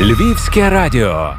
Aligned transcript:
Львівське 0.00 0.70
радіо. 0.70 1.34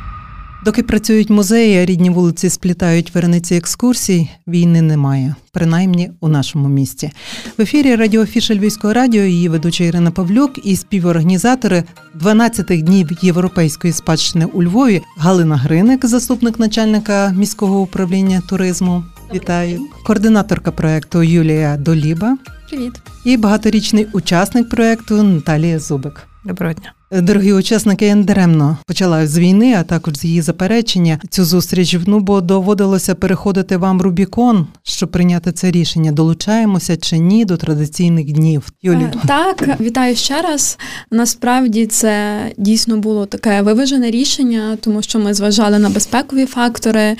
Доки 0.65 0.83
працюють 0.83 1.29
музеї, 1.29 1.77
а 1.77 1.85
рідні 1.85 2.09
вулиці 2.09 2.49
сплітають 2.49 3.15
верениці 3.15 3.55
екскурсій, 3.55 4.29
війни 4.47 4.81
немає, 4.81 5.35
принаймні 5.53 6.11
у 6.19 6.27
нашому 6.27 6.67
місті. 6.67 7.11
В 7.57 7.61
ефірі 7.61 7.95
радіофіша 7.95 8.55
Львівського 8.55 8.93
радіо 8.93 9.23
її 9.23 9.49
ведуча 9.49 9.83
Ірина 9.83 10.11
Павлюк 10.11 10.65
і 10.65 10.75
співорганізатори 10.75 11.83
12 12.13 12.65
днів 12.65 13.09
європейської 13.21 13.93
спадщини 13.93 14.45
у 14.45 14.63
Львові 14.63 15.01
Галина 15.17 15.57
Гриник, 15.57 16.05
заступник 16.05 16.59
начальника 16.59 17.33
міського 17.37 17.79
управління 17.79 18.41
туризму. 18.49 19.03
Вітаю, 19.33 19.81
координаторка 20.05 20.71
проекту 20.71 21.23
Юлія 21.23 21.77
Доліба. 21.77 22.37
Привіт, 22.69 23.01
і 23.25 23.37
багаторічний 23.37 24.07
учасник 24.13 24.69
проекту 24.69 25.23
Наталія 25.23 25.79
Зубик. 25.79 26.27
Доброго 26.45 26.73
дня. 26.73 26.93
Дорогі 27.21 27.53
учасники, 27.53 28.05
я 28.05 28.15
даремно 28.15 28.77
почала 28.87 29.27
з 29.27 29.37
війни, 29.37 29.75
а 29.79 29.83
також 29.83 30.15
з 30.15 30.25
її 30.25 30.41
заперечення 30.41 31.19
цю 31.29 31.45
зустріч. 31.45 31.97
Ну 32.07 32.19
бо 32.19 32.41
доводилося 32.41 33.15
переходити 33.15 33.77
вам 33.77 34.01
Рубікон, 34.01 34.67
щоб 34.83 35.11
прийняти 35.11 35.51
це 35.51 35.71
рішення. 35.71 36.11
Долучаємося 36.11 36.97
чи 36.97 37.17
ні 37.17 37.45
до 37.45 37.57
традиційних 37.57 38.31
днів? 38.31 38.67
Юлі 38.81 39.03
е, 39.03 39.13
так, 39.27 39.79
вітаю 39.81 40.15
ще 40.15 40.41
раз. 40.41 40.77
Насправді 41.11 41.85
це 41.85 42.39
дійсно 42.57 42.97
було 42.97 43.25
таке 43.25 43.61
виважене 43.61 44.11
рішення, 44.11 44.77
тому 44.81 45.01
що 45.01 45.19
ми 45.19 45.33
зважали 45.33 45.79
на 45.79 45.89
безпекові 45.89 46.45
фактори, 46.45 47.17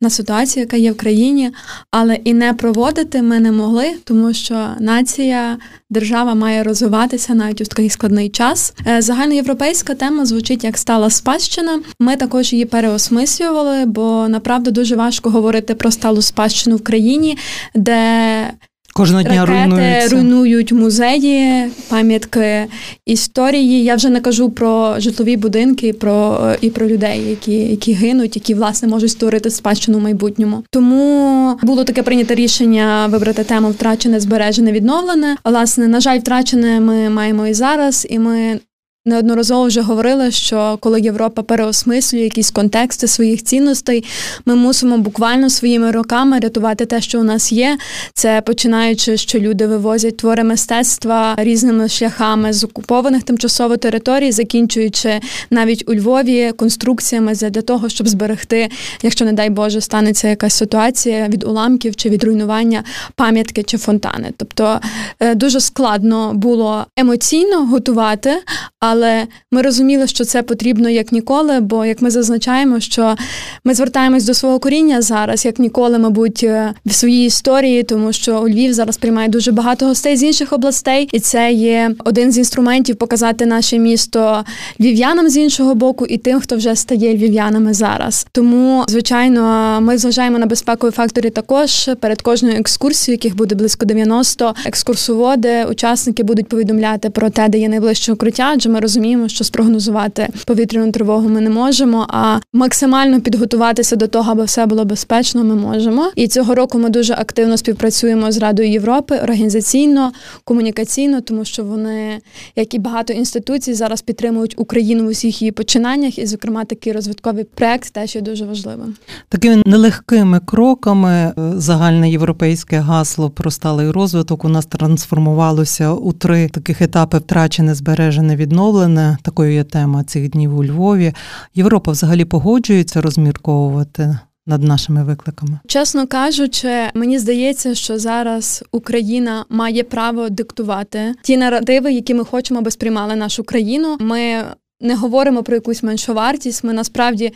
на 0.00 0.10
ситуацію, 0.10 0.62
яка 0.62 0.76
є 0.76 0.92
в 0.92 0.96
країні, 0.96 1.50
але 1.90 2.14
і 2.14 2.34
не 2.34 2.54
проводити 2.54 3.22
ми 3.22 3.40
не 3.40 3.52
могли, 3.52 3.94
тому 4.04 4.32
що 4.32 4.68
нація, 4.80 5.58
держава 5.90 6.34
має 6.34 6.62
розвиватися 6.62 7.34
навіть 7.34 7.60
у 7.60 7.64
такий 7.64 7.90
складний 7.90 8.28
час. 8.28 8.74
Е, 8.86 9.02
Загальноєвропейська 9.38 9.94
тема 9.94 10.26
звучить 10.26 10.64
як 10.64 10.78
стала 10.78 11.10
спадщина. 11.10 11.80
Ми 12.00 12.16
також 12.16 12.52
її 12.52 12.64
переосмислювали, 12.64 13.84
бо 13.86 14.28
направду 14.28 14.70
дуже 14.70 14.96
важко 14.96 15.30
говорити 15.30 15.74
про 15.74 15.90
сталу 15.90 16.22
спадщину 16.22 16.76
в 16.76 16.84
країні, 16.84 17.38
де 17.74 18.50
Кожного 18.94 19.22
дня 19.22 19.46
Ракети 19.46 20.08
руйнують 20.08 20.72
музеї, 20.72 21.64
пам'ятки 21.88 22.66
історії. 23.06 23.84
Я 23.84 23.94
вже 23.94 24.08
не 24.08 24.20
кажу 24.20 24.50
про 24.50 25.00
житлові 25.00 25.36
будинки, 25.36 25.92
про 25.92 26.38
і 26.60 26.70
про 26.70 26.86
людей, 26.88 27.30
які 27.30 27.52
які 27.52 27.92
гинуть, 27.92 28.36
які 28.36 28.54
власне 28.54 28.88
можуть 28.88 29.10
створити 29.10 29.50
спадщину 29.50 29.98
в 29.98 30.02
майбутньому. 30.02 30.64
Тому 30.70 31.58
було 31.62 31.84
таке 31.84 32.02
прийнято 32.02 32.34
рішення 32.34 33.06
вибрати 33.06 33.44
тему 33.44 33.70
втрачене, 33.70 34.20
збережене, 34.20 34.72
відновлене. 34.72 35.36
Власне, 35.44 35.88
на 35.88 36.00
жаль, 36.00 36.18
втрачене 36.18 36.80
ми 36.80 37.10
маємо 37.10 37.46
і 37.46 37.54
зараз, 37.54 38.06
і 38.10 38.18
ми 38.18 38.60
неодноразово 39.06 39.66
вже 39.66 39.80
говорили, 39.80 40.30
що 40.30 40.78
коли 40.80 41.00
Європа 41.00 41.42
переосмислює 41.42 42.22
якісь 42.22 42.50
контексти 42.50 43.08
своїх 43.08 43.42
цінностей, 43.42 44.04
ми 44.46 44.54
мусимо 44.54 44.98
буквально 44.98 45.50
своїми 45.50 45.90
роками 45.90 46.38
рятувати 46.38 46.86
те, 46.86 47.00
що 47.00 47.20
у 47.20 47.22
нас 47.22 47.52
є. 47.52 47.78
Це 48.14 48.40
починаючи, 48.40 49.16
що 49.16 49.38
люди 49.38 49.66
вивозять 49.66 50.16
твори 50.16 50.44
мистецтва 50.44 51.34
різними 51.38 51.88
шляхами 51.88 52.52
з 52.52 52.64
окупованих 52.64 53.22
тимчасово 53.22 53.76
територій, 53.76 54.32
закінчуючи 54.32 55.20
навіть 55.50 55.84
у 55.88 55.94
Львові 55.94 56.52
конструкціями 56.56 57.34
для 57.34 57.62
того, 57.62 57.88
щоб 57.88 58.08
зберегти, 58.08 58.68
якщо 59.02 59.24
не 59.24 59.32
дай 59.32 59.50
Боже, 59.50 59.80
станеться 59.80 60.28
якась 60.28 60.54
ситуація 60.54 61.28
від 61.28 61.44
уламків 61.44 61.96
чи 61.96 62.08
від 62.08 62.24
руйнування 62.24 62.84
пам'ятки 63.14 63.62
чи 63.62 63.78
фонтани. 63.78 64.30
Тобто 64.36 64.80
е, 65.20 65.34
дуже 65.34 65.60
складно 65.60 66.32
було 66.34 66.86
емоційно 66.96 67.66
готувати, 67.66 68.42
але 68.90 69.26
ми 69.52 69.62
розуміли, 69.62 70.06
що 70.06 70.24
це 70.24 70.42
потрібно 70.42 70.88
як 70.88 71.12
ніколи, 71.12 71.60
бо 71.60 71.84
як 71.84 72.02
ми 72.02 72.10
зазначаємо, 72.10 72.80
що 72.80 73.16
ми 73.64 73.74
звертаємось 73.74 74.24
до 74.24 74.34
свого 74.34 74.58
коріння 74.58 75.02
зараз, 75.02 75.44
як 75.44 75.58
ніколи, 75.58 75.98
мабуть, 75.98 76.44
е, 76.44 76.74
в 76.86 76.92
своїй 76.92 77.26
історії, 77.26 77.82
тому 77.82 78.12
що 78.12 78.42
у 78.42 78.48
Львів 78.48 78.72
зараз 78.72 78.96
приймає 78.96 79.28
дуже 79.28 79.52
багато 79.52 79.86
гостей 79.86 80.16
з 80.16 80.22
інших 80.22 80.52
областей, 80.52 81.08
і 81.12 81.20
це 81.20 81.52
є 81.52 81.90
один 82.04 82.32
з 82.32 82.38
інструментів 82.38 82.96
показати 82.96 83.46
наше 83.46 83.78
місто 83.78 84.44
львів'янам 84.80 85.28
з 85.28 85.36
іншого 85.36 85.74
боку, 85.74 86.06
і 86.06 86.16
тим, 86.16 86.40
хто 86.40 86.56
вже 86.56 86.76
стає 86.76 87.14
львів'янами 87.14 87.74
зараз. 87.74 88.26
Тому, 88.32 88.84
звичайно, 88.88 89.78
ми 89.80 89.98
зважаємо 89.98 90.38
на 90.38 90.46
безпекові 90.46 90.90
фактори 90.90 91.30
також 91.30 91.90
перед 92.00 92.22
кожною 92.22 92.56
екскурсією, 92.56 93.14
яких 93.22 93.36
буде 93.36 93.54
близько 93.54 93.86
90, 93.86 94.54
екскурсоводи, 94.66 95.64
учасники 95.64 96.22
будуть 96.22 96.48
повідомляти 96.48 97.10
про 97.10 97.30
те, 97.30 97.48
де 97.48 97.58
є 97.58 97.68
найближче 97.68 98.12
укриття, 98.12 98.50
адже 98.54 98.68
ми 98.68 98.77
розуміємо, 98.80 99.28
що 99.28 99.44
спрогнозувати 99.44 100.28
повітряну 100.46 100.92
тривогу 100.92 101.28
ми 101.28 101.40
не 101.40 101.50
можемо, 101.50 102.06
а 102.08 102.38
максимально 102.52 103.20
підготуватися 103.20 103.96
до 103.96 104.06
того, 104.06 104.32
аби 104.32 104.44
все 104.44 104.66
було 104.66 104.84
безпечно, 104.84 105.44
ми 105.44 105.54
можемо. 105.54 106.10
І 106.16 106.28
цього 106.28 106.54
року 106.54 106.78
ми 106.78 106.88
дуже 106.88 107.14
активно 107.14 107.56
співпрацюємо 107.56 108.32
з 108.32 108.38
Радою 108.38 108.70
Європи 108.70 109.20
організаційно, 109.22 110.12
комунікаційно, 110.44 111.20
тому 111.20 111.44
що 111.44 111.64
вони, 111.64 112.20
як 112.56 112.74
і 112.74 112.78
багато 112.78 113.12
інституцій, 113.12 113.74
зараз 113.74 114.02
підтримують 114.02 114.54
Україну 114.56 115.04
в 115.04 115.06
усіх 115.06 115.42
її 115.42 115.52
починаннях, 115.52 116.18
і, 116.18 116.26
зокрема, 116.26 116.64
такий 116.64 116.92
розвитковий 116.92 117.44
проект 117.44 117.92
теж 117.92 118.14
є 118.14 118.20
дуже 118.20 118.44
важливим. 118.44 118.94
Такими 119.28 119.62
нелегкими 119.66 120.40
кроками 120.40 121.10
е, 121.10 121.32
загальне 121.56 122.10
європейське 122.10 122.78
гасло 122.78 123.30
про 123.30 123.50
сталий 123.50 123.90
розвиток 123.90 124.44
у 124.44 124.48
нас 124.48 124.66
трансформувалося 124.66 125.92
у 125.92 126.12
три 126.12 126.48
таких 126.48 126.82
етапи: 126.82 127.18
втрачене, 127.18 127.74
збережене, 127.74 128.36
відновлене 128.36 128.67
заявлене, 128.72 129.18
такою 129.22 129.52
є 129.52 129.64
тема 129.64 130.04
цих 130.04 130.30
днів 130.30 130.58
у 130.58 130.64
Львові. 130.64 131.12
Європа 131.54 131.90
взагалі 131.90 132.24
погоджується 132.24 133.00
розмірковувати. 133.00 134.18
Над 134.46 134.62
нашими 134.62 135.04
викликами, 135.04 135.58
чесно 135.66 136.06
кажучи, 136.06 136.90
мені 136.94 137.18
здається, 137.18 137.74
що 137.74 137.98
зараз 137.98 138.64
Україна 138.72 139.44
має 139.48 139.82
право 139.82 140.28
диктувати 140.28 141.14
ті 141.22 141.36
наративи, 141.36 141.92
які 141.92 142.14
ми 142.14 142.24
хочемо, 142.24 142.60
аби 142.60 142.70
сприймали 142.70 143.16
нашу 143.16 143.44
країну. 143.44 143.96
Ми 144.00 144.44
не 144.80 144.94
говоримо 144.94 145.42
про 145.42 145.54
якусь 145.54 145.82
меншу 145.82 146.14
вартість. 146.14 146.64
Ми 146.64 146.72
насправді 146.72 147.32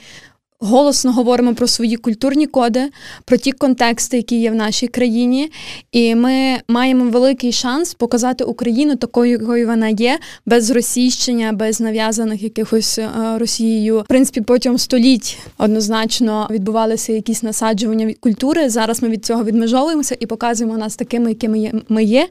голосно 0.62 1.12
говоримо 1.12 1.54
про 1.54 1.66
свої 1.66 1.96
культурні 1.96 2.46
коди, 2.46 2.90
про 3.24 3.36
ті 3.36 3.52
контексти, 3.52 4.16
які 4.16 4.40
є 4.40 4.50
в 4.50 4.54
нашій 4.54 4.88
країні, 4.88 5.50
і 5.92 6.14
ми 6.14 6.58
маємо 6.68 7.10
великий 7.10 7.52
шанс 7.52 7.94
показати 7.94 8.44
Україну 8.44 8.96
такою, 8.96 9.30
якою 9.30 9.66
вона 9.66 9.88
є, 9.88 10.18
без 10.46 10.70
російщення, 10.70 11.52
без 11.52 11.80
нав'язаних 11.80 12.42
якихось 12.42 12.98
е, 12.98 13.08
Росією. 13.38 14.00
В 14.00 14.06
принципі, 14.06 14.40
протягом 14.40 14.78
століть 14.78 15.38
однозначно 15.58 16.48
відбувалися 16.50 17.12
якісь 17.12 17.42
насаджування 17.42 18.14
культури. 18.20 18.68
Зараз 18.68 19.02
ми 19.02 19.08
від 19.08 19.24
цього 19.24 19.44
відмежовуємося 19.44 20.16
і 20.20 20.26
показуємо 20.26 20.78
нас 20.78 20.96
такими, 20.96 21.28
якими 21.28 21.72
ми 21.88 22.04
є. 22.04 22.28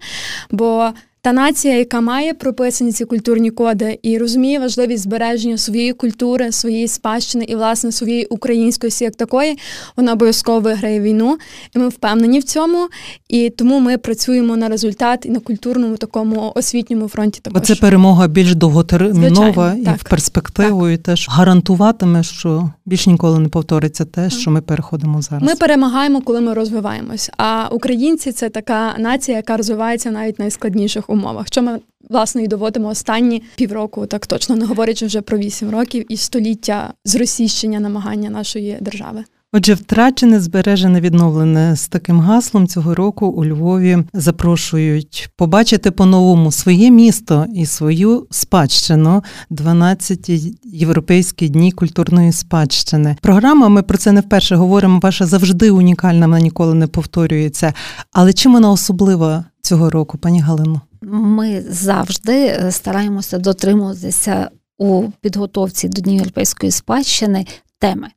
Бо 0.51 0.91
та 1.23 1.33
нація, 1.33 1.77
яка 1.77 2.01
має 2.01 2.33
прописані 2.33 2.91
ці 2.91 3.05
культурні 3.05 3.51
коди 3.51 3.99
і 4.03 4.17
розуміє 4.17 4.59
важливість 4.59 5.03
збереження 5.03 5.57
своєї 5.57 5.93
культури, 5.93 6.51
своєї 6.51 6.87
спадщини 6.87 7.45
і 7.47 7.55
власне 7.55 7.91
своєї 7.91 8.25
українськості, 8.25 9.03
як 9.03 9.15
такої, 9.15 9.57
вона 9.97 10.13
обов'язково 10.13 10.59
виграє 10.59 10.99
війну, 10.99 11.37
і 11.75 11.79
ми 11.79 11.87
впевнені 11.87 12.39
в 12.39 12.43
цьому. 12.43 12.87
І 13.29 13.49
тому 13.49 13.79
ми 13.79 13.97
працюємо 13.97 14.57
на 14.57 14.67
результат 14.67 15.25
і 15.25 15.29
на 15.29 15.39
культурному 15.39 15.97
такому 15.97 16.51
освітньому 16.55 17.07
фронті. 17.07 17.39
Також. 17.43 17.61
Це 17.61 17.75
перемога 17.75 18.27
більш 18.27 18.55
довготермінова 18.55 19.73
і 19.73 19.83
так, 19.83 19.97
в 19.97 20.09
перспективу, 20.09 20.81
так. 20.81 20.93
і 20.93 20.97
теж 20.97 21.27
гарантуватиме, 21.29 22.23
що 22.23 22.71
більш 22.85 23.07
ніколи 23.07 23.39
не 23.39 23.49
повториться 23.49 24.05
те, 24.05 24.29
що 24.29 24.51
ми 24.51 24.61
переходимо 24.61 25.21
зараз. 25.21 25.43
Ми 25.43 25.55
перемагаємо, 25.55 26.21
коли 26.21 26.41
ми 26.41 26.53
розвиваємось. 26.53 27.31
А 27.37 27.67
українці 27.71 28.31
це 28.31 28.49
така 28.49 28.95
нація, 28.97 29.37
яка 29.37 29.57
розвивається 29.57 30.11
навіть 30.11 30.39
найскладніших 30.39 31.10
умовах. 31.11 31.47
Що 31.47 31.61
ми 31.61 31.79
власне 32.09 32.43
і 32.43 32.47
доводимо 32.47 32.87
останні 32.87 33.43
півроку, 33.55 34.05
так 34.05 34.27
точно 34.27 34.55
не 34.55 34.65
говорячи 34.65 35.05
вже 35.05 35.21
про 35.21 35.37
вісім 35.37 35.69
років 35.69 36.05
і 36.09 36.17
століття 36.17 36.93
зросійщення 37.05 37.79
намагання 37.79 38.29
нашої 38.29 38.77
держави. 38.81 39.23
Отже, 39.53 39.73
втрачене, 39.73 40.39
збережене, 40.39 41.01
відновлене 41.01 41.75
з 41.75 41.87
таким 41.87 42.19
гаслом 42.19 42.67
цього 42.67 42.95
року 42.95 43.27
у 43.27 43.45
Львові 43.45 43.97
запрошують 44.13 45.29
побачити 45.35 45.91
по-новому 45.91 46.51
своє 46.51 46.91
місто 46.91 47.45
і 47.55 47.65
свою 47.65 48.27
спадщину 48.29 49.23
12 49.49 50.29
європейські 50.63 51.49
дні 51.49 51.71
культурної 51.71 52.31
спадщини. 52.31 53.15
Програма, 53.21 53.69
ми 53.69 53.81
про 53.81 53.97
це 53.97 54.11
не 54.11 54.21
вперше 54.21 54.55
говоримо. 54.55 54.99
Ваша 55.03 55.25
завжди 55.25 55.71
унікальна, 55.71 56.25
вона 56.25 56.39
ніколи 56.39 56.73
не 56.73 56.87
повторюється. 56.87 57.73
Але 58.11 58.33
чим 58.33 58.53
вона 58.53 58.71
особлива 58.71 59.45
цього 59.61 59.89
року, 59.89 60.17
пані 60.17 60.41
Галино? 60.41 60.81
Ми 61.01 61.61
завжди 61.69 62.45
е, 62.45 62.71
стараємося 62.71 63.37
дотримуватися 63.37 64.49
у 64.77 65.03
підготовці 65.21 65.89
до 65.89 66.01
Днів 66.01 66.15
європейської 66.15 66.71
спадщини 66.71 67.45
теми. 67.79 68.07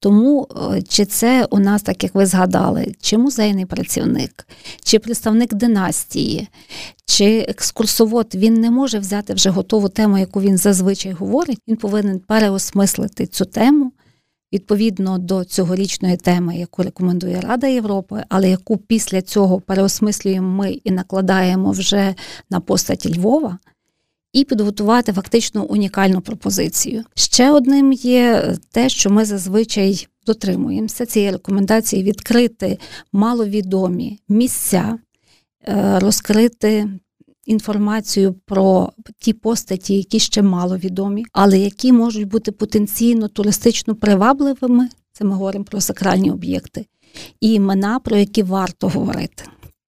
Тому 0.00 0.48
е, 0.72 0.82
чи 0.82 1.04
це 1.04 1.46
у 1.50 1.58
нас, 1.58 1.82
так 1.82 2.02
як 2.02 2.14
ви 2.14 2.26
згадали, 2.26 2.94
чи 3.00 3.18
музейний 3.18 3.66
працівник, 3.66 4.46
чи 4.84 4.98
представник 4.98 5.54
династії, 5.54 6.48
чи 7.06 7.38
екскурсовод, 7.48 8.34
він 8.34 8.54
не 8.54 8.70
може 8.70 8.98
взяти 8.98 9.34
вже 9.34 9.50
готову 9.50 9.88
тему, 9.88 10.18
яку 10.18 10.40
він 10.40 10.58
зазвичай 10.58 11.12
говорить. 11.12 11.58
Він 11.68 11.76
повинен 11.76 12.18
переосмислити 12.18 13.26
цю 13.26 13.44
тему 13.44 13.92
відповідно 14.54 15.18
до 15.18 15.44
цьогорічної 15.44 16.16
теми, 16.16 16.56
яку 16.56 16.82
рекомендує 16.82 17.40
Рада 17.40 17.66
Європи, 17.66 18.24
але 18.28 18.50
яку 18.50 18.76
після 18.76 19.22
цього 19.22 19.60
переосмислюємо 19.60 20.48
ми 20.48 20.70
і 20.70 20.90
накладаємо 20.90 21.70
вже 21.70 22.14
на 22.50 22.60
постать 22.60 23.16
Львова. 23.16 23.58
І 24.32 24.44
підготувати 24.44 25.12
фактично 25.12 25.64
унікальну 25.64 26.20
пропозицію. 26.20 27.04
Ще 27.14 27.50
одним 27.50 27.92
є 27.92 28.54
те, 28.70 28.88
що 28.88 29.10
ми 29.10 29.24
зазвичай 29.24 30.06
дотримуємося 30.26 31.06
цієї 31.06 31.30
рекомендації 31.32 32.02
відкрити 32.02 32.78
маловідомі 33.12 34.18
місця, 34.28 34.98
е, 35.68 35.98
розкрити 35.98 36.88
інформацію 37.46 38.34
про 38.46 38.92
ті 39.18 39.32
постаті, 39.32 39.94
які 39.94 40.18
ще 40.18 40.42
мало 40.42 40.76
відомі, 40.76 41.24
але 41.32 41.58
які 41.58 41.92
можуть 41.92 42.28
бути 42.28 42.52
потенційно 42.52 43.28
туристично 43.28 43.94
привабливими. 43.94 44.88
Це 45.12 45.24
ми 45.24 45.34
говоримо 45.34 45.64
про 45.64 45.80
сакральні 45.80 46.30
об'єкти, 46.30 46.86
і 47.40 47.52
імена, 47.52 47.98
про 47.98 48.16
які 48.16 48.42
варто 48.42 48.88
говорити. 48.88 49.44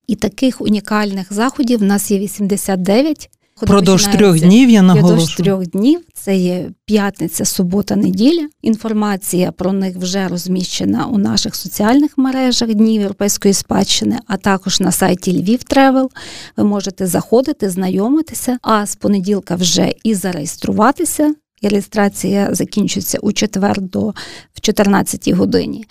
І 0.07 0.17
таких 0.17 0.61
унікальних 0.61 1.33
заходів 1.33 1.79
в 1.79 1.83
нас 1.83 2.11
є 2.11 2.19
89. 2.19 3.31
Продовж 3.61 4.07
трьох 4.07 4.41
днів 4.41 4.71
я 4.71 4.83
наголошую. 4.83 5.17
Продовж 5.17 5.37
трьох 5.37 5.67
днів 5.67 6.01
це 6.15 6.37
є 6.37 6.71
п'ятниця, 6.85 7.45
субота, 7.45 7.97
неділя. 7.97 8.49
Інформація 8.63 9.53
про 9.53 9.73
них 9.73 9.97
вже 9.97 10.29
розміщена 10.29 11.07
у 11.07 11.19
наших 11.19 11.55
соціальних 11.55 12.19
мережах 12.19 12.75
Днів 12.75 13.01
Європейської 13.01 13.55
спадщини, 13.55 14.19
а 14.27 14.37
також 14.37 14.81
на 14.81 14.93
сайті 14.93 15.43
Львів 15.43 15.63
Travel. 15.63 16.11
Ви 16.57 16.65
можете 16.65 17.07
заходити, 17.07 17.71
знайомитися, 17.71 18.59
а 18.63 18.87
з 18.87 18.97
понеділка 18.97 19.55
вже 19.55 19.93
і 20.05 20.15
зареєструватися. 20.15 21.35
І 21.61 21.69
реєстрація 21.69 22.49
закінчується 22.55 23.19
у 23.19 23.33
четвер 23.33 23.81
до 23.81 24.15
в 24.55 24.61
14 24.61 25.29
годині. 25.29 25.85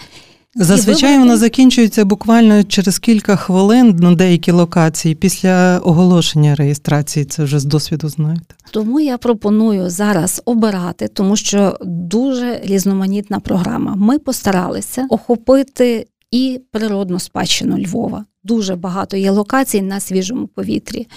Зазвичай 0.55 1.19
вона 1.19 1.37
закінчується 1.37 2.05
буквально 2.05 2.63
через 2.63 2.99
кілька 2.99 3.35
хвилин 3.35 3.95
на 3.99 4.15
деякі 4.15 4.51
локації 4.51 5.15
після 5.15 5.79
оголошення 5.79 6.55
реєстрації. 6.55 7.25
Це 7.25 7.43
вже 7.43 7.59
з 7.59 7.65
досвіду 7.65 8.09
знаєте. 8.09 8.55
Тому 8.71 8.99
я 8.99 9.17
пропоную 9.17 9.89
зараз 9.89 10.41
обирати, 10.45 11.07
тому 11.07 11.35
що 11.35 11.77
дуже 11.81 12.59
різноманітна 12.63 13.39
програма. 13.39 13.95
Ми 13.95 14.19
постаралися 14.19 15.07
охопити 15.09 16.07
і 16.31 16.61
природну 16.71 17.19
спадщину 17.19 17.77
Львова. 17.77 18.25
Дуже 18.43 18.75
багато 18.75 19.17
є 19.17 19.31
локацій 19.31 19.81
на 19.81 19.99
свіжому 19.99 20.47
повітрі. 20.47 21.07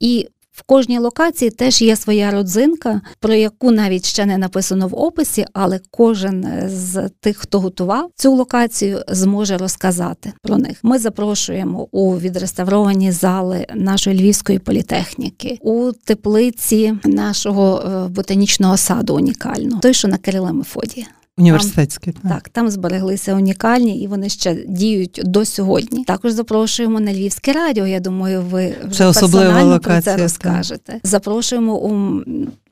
І 0.00 0.28
в 0.56 0.62
кожній 0.62 0.98
локації 0.98 1.50
теж 1.50 1.82
є 1.82 1.96
своя 1.96 2.30
родзинка, 2.30 3.00
про 3.20 3.34
яку 3.34 3.70
навіть 3.70 4.06
ще 4.06 4.26
не 4.26 4.38
написано 4.38 4.88
в 4.88 4.94
описі, 4.94 5.46
але 5.52 5.80
кожен 5.90 6.68
з 6.68 7.08
тих, 7.20 7.36
хто 7.36 7.60
готував 7.60 8.10
цю 8.14 8.32
локацію, 8.32 9.02
зможе 9.08 9.56
розказати 9.56 10.32
про 10.42 10.56
них. 10.56 10.78
Ми 10.82 10.98
запрошуємо 10.98 11.88
у 11.92 12.18
відреставровані 12.18 13.12
зали 13.12 13.66
нашої 13.74 14.18
львівської 14.20 14.58
політехніки, 14.58 15.58
у 15.62 15.92
теплиці 16.04 16.94
нашого 17.04 17.80
е, 17.80 18.08
ботанічного 18.08 18.76
саду 18.76 19.14
унікального, 19.14 19.80
той, 19.80 19.94
що 19.94 20.08
на 20.08 20.18
Кирила 20.18 20.52
Мефодія. 20.52 21.06
Університетські 21.38 22.12
так. 22.12 22.22
так, 22.22 22.48
там 22.48 22.70
збереглися 22.70 23.34
унікальні 23.34 24.00
і 24.00 24.06
вони 24.06 24.28
ще 24.28 24.54
діють 24.68 25.20
до 25.24 25.44
сьогодні. 25.44 26.04
Також 26.04 26.32
запрошуємо 26.32 27.00
на 27.00 27.12
Львівське 27.12 27.52
радіо. 27.52 27.86
Я 27.86 28.00
думаю, 28.00 28.42
ви 28.42 28.74
вже 28.84 28.98
це 28.98 29.06
особлива 29.06 29.62
локація, 29.62 30.00
про 30.00 30.02
це 30.02 30.16
розкажете. 30.16 30.92
Так. 30.92 31.00
Запрошуємо 31.02 31.76
у 31.76 32.22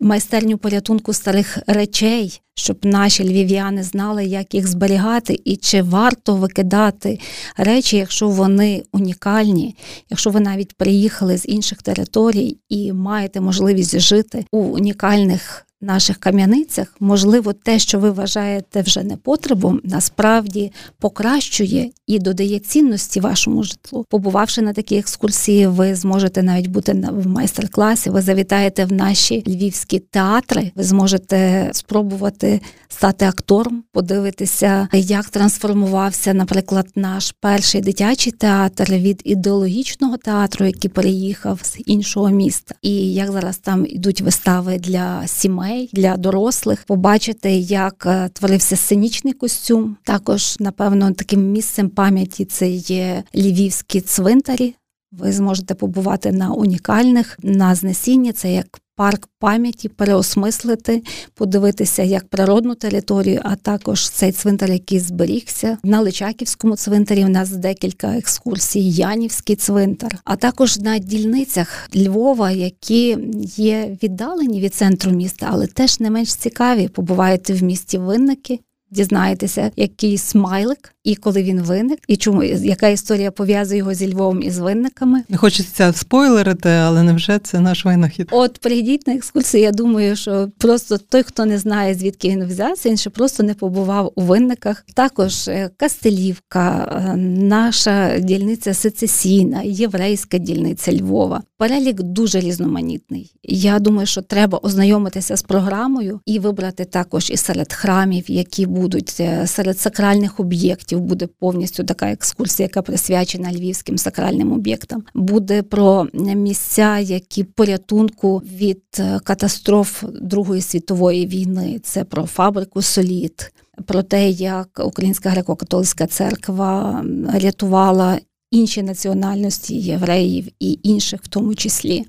майстерню 0.00 0.58
порятунку 0.58 1.12
старих 1.12 1.58
речей, 1.66 2.40
щоб 2.54 2.76
наші 2.82 3.28
львів'яни 3.28 3.82
знали, 3.82 4.24
як 4.24 4.54
їх 4.54 4.66
зберігати, 4.66 5.40
і 5.44 5.56
чи 5.56 5.82
варто 5.82 6.36
викидати 6.36 7.18
речі, 7.56 7.96
якщо 7.96 8.28
вони 8.28 8.82
унікальні, 8.92 9.76
якщо 10.10 10.30
ви 10.30 10.40
навіть 10.40 10.76
приїхали 10.76 11.38
з 11.38 11.46
інших 11.48 11.82
територій 11.82 12.58
і 12.68 12.92
маєте 12.92 13.40
можливість 13.40 14.00
жити 14.00 14.46
у 14.52 14.58
унікальних 14.58 15.66
наших 15.84 16.18
кам'яницях, 16.18 16.96
можливо, 17.00 17.52
те, 17.52 17.78
що 17.78 17.98
ви 17.98 18.10
вважаєте 18.10 18.82
вже 18.82 19.02
непотребом, 19.02 19.80
насправді 19.84 20.72
покращує 20.98 21.90
і 22.06 22.18
додає 22.18 22.58
цінності 22.58 23.20
вашому 23.20 23.62
житлу. 23.62 24.04
Побувавши 24.08 24.62
на 24.62 24.72
такій 24.72 24.96
екскурсії, 24.96 25.66
ви 25.66 25.94
зможете 25.94 26.42
навіть 26.42 26.66
бути 26.66 26.92
в 27.12 27.26
майстер-класі. 27.26 28.10
Ви 28.10 28.22
завітаєте 28.22 28.84
в 28.84 28.92
наші 28.92 29.42
львівські 29.46 29.98
театри, 29.98 30.72
ви 30.74 30.84
зможете 30.84 31.68
спробувати 31.72 32.60
стати 32.88 33.24
актором, 33.24 33.84
подивитися, 33.92 34.88
як 34.92 35.24
трансформувався, 35.24 36.34
наприклад, 36.34 36.86
наш 36.96 37.34
перший 37.40 37.80
дитячий 37.80 38.32
театр 38.32 38.92
від 38.92 39.20
ідеологічного 39.24 40.16
театру, 40.16 40.66
який 40.66 40.90
переїхав 40.90 41.60
з 41.62 41.76
іншого 41.86 42.30
міста, 42.30 42.74
і 42.82 43.14
як 43.14 43.32
зараз 43.32 43.58
там 43.58 43.86
йдуть 43.86 44.20
вистави 44.20 44.78
для 44.78 45.26
сімей 45.26 45.73
дітей, 45.74 45.90
для 45.92 46.16
дорослих, 46.16 46.84
побачити, 46.84 47.52
як 47.56 48.06
е, 48.06 48.28
творився 48.28 48.76
сценічний 48.76 49.32
костюм. 49.32 49.96
Також, 50.04 50.56
напевно, 50.60 51.12
таким 51.12 51.52
місцем 51.52 51.88
пам'яті 51.88 52.44
це 52.44 52.68
є 52.70 53.22
львівські 53.34 54.00
цвинтарі. 54.00 54.74
Ви 55.12 55.32
зможете 55.32 55.74
побувати 55.74 56.32
на 56.32 56.52
унікальних 56.52 57.38
на 57.42 57.74
знесінні. 57.74 58.32
Це 58.32 58.52
як 58.52 58.80
парк 58.96 59.28
пам'яті, 59.38 59.88
переосмислити, 59.88 61.02
подивитися 61.34 62.02
як 62.02 62.28
природну 62.28 62.74
територію, 62.74 63.40
а 63.44 63.56
також 63.56 64.10
цей 64.10 64.32
цвинтар, 64.32 64.70
який 64.70 65.00
зберігся. 65.00 65.78
На 65.84 66.00
Личаківському 66.00 66.76
цвинтарі 66.76 67.24
у 67.24 67.28
нас 67.28 67.50
декілька 67.50 68.16
екскурсій, 68.16 68.90
Янівський 68.90 69.56
цвинтар, 69.56 70.18
а 70.24 70.36
також 70.36 70.78
на 70.78 70.98
дільницях 70.98 71.90
Львова, 71.96 72.50
які 72.50 73.18
є 73.56 73.96
віддалені 74.02 74.60
від 74.60 74.74
центру 74.74 75.12
міста, 75.12 75.48
але 75.50 75.66
теж 75.66 76.00
не 76.00 76.10
менш 76.10 76.34
цікаві. 76.34 76.88
Побуваєте 76.88 77.54
в 77.54 77.62
місті 77.62 77.98
Винники, 77.98 78.60
дізнаєтеся, 78.90 79.70
який 79.76 80.18
смайлик 80.18 80.93
і 81.04 81.16
коли 81.16 81.42
він 81.42 81.60
виник, 81.60 81.98
і 82.08 82.16
чому 82.16 82.42
яка 82.44 82.88
історія 82.88 83.30
пов'язує 83.30 83.78
його 83.78 83.94
зі 83.94 84.14
Львовом 84.14 84.42
і 84.42 84.50
з 84.50 84.58
винниками. 84.58 85.22
Не 85.28 85.36
хочеться 85.36 85.92
спойлерити, 85.92 86.68
але 86.68 87.02
невже 87.02 87.38
це 87.38 87.60
наш 87.60 87.84
винахід? 87.84 88.28
От 88.30 88.58
прийдіть 88.58 89.06
на 89.06 89.14
екскурсію. 89.14 89.62
Я 89.62 89.72
думаю, 89.72 90.16
що 90.16 90.50
просто 90.58 90.98
той, 90.98 91.22
хто 91.22 91.46
не 91.46 91.58
знає, 91.58 91.94
звідки 91.94 92.28
він 92.28 92.44
взявся, 92.44 92.88
він 92.88 92.96
ще 92.96 93.10
просто 93.10 93.42
не 93.42 93.54
побував 93.54 94.12
у 94.14 94.22
винниках. 94.22 94.84
Також 94.94 95.48
е, 95.48 95.70
Кастелівка, 95.76 97.02
е, 97.12 97.16
наша 97.16 98.18
дільниця 98.18 98.74
сецесійна, 98.74 99.62
єврейська 99.62 100.38
дільниця 100.38 100.92
Львова. 100.92 101.42
Перелік 101.58 102.02
дуже 102.02 102.40
різноманітний. 102.40 103.32
Я 103.42 103.78
думаю, 103.78 104.06
що 104.06 104.22
треба 104.22 104.58
ознайомитися 104.62 105.36
з 105.36 105.42
програмою 105.42 106.20
і 106.26 106.38
вибрати 106.38 106.84
також 106.84 107.30
і 107.30 107.36
серед 107.36 107.72
храмів, 107.72 108.30
які 108.30 108.66
будуть 108.66 109.16
е, 109.20 109.46
серед 109.46 109.78
сакральних 109.78 110.40
об'єктів 110.40 110.93
об'єктів 110.94 111.00
буде 111.00 111.26
повністю 111.26 111.84
така 111.84 112.10
екскурсія, 112.10 112.64
яка 112.64 112.82
присвячена 112.82 113.52
львівським 113.52 113.98
сакральним 113.98 114.52
об'єктам. 114.52 115.04
Буде 115.14 115.62
про 115.62 116.06
місця, 116.14 116.98
які 116.98 117.44
порятунку 117.44 118.38
від 118.38 118.82
е, 118.98 119.20
катастроф 119.24 120.04
Другої 120.22 120.62
світової 120.62 121.26
війни. 121.26 121.80
Це 121.82 122.04
про 122.04 122.26
фабрику 122.26 122.82
Соліт, 122.82 123.52
про 123.86 124.02
те, 124.02 124.30
як 124.30 124.80
Українська 124.84 125.30
греко-католицька 125.30 126.06
церква 126.06 127.04
рятувала 127.34 128.18
інші 128.50 128.82
національності 128.82 129.74
євреїв 129.74 130.48
і 130.60 130.78
інших, 130.82 131.22
в 131.22 131.28
тому 131.28 131.54
числі. 131.54 132.04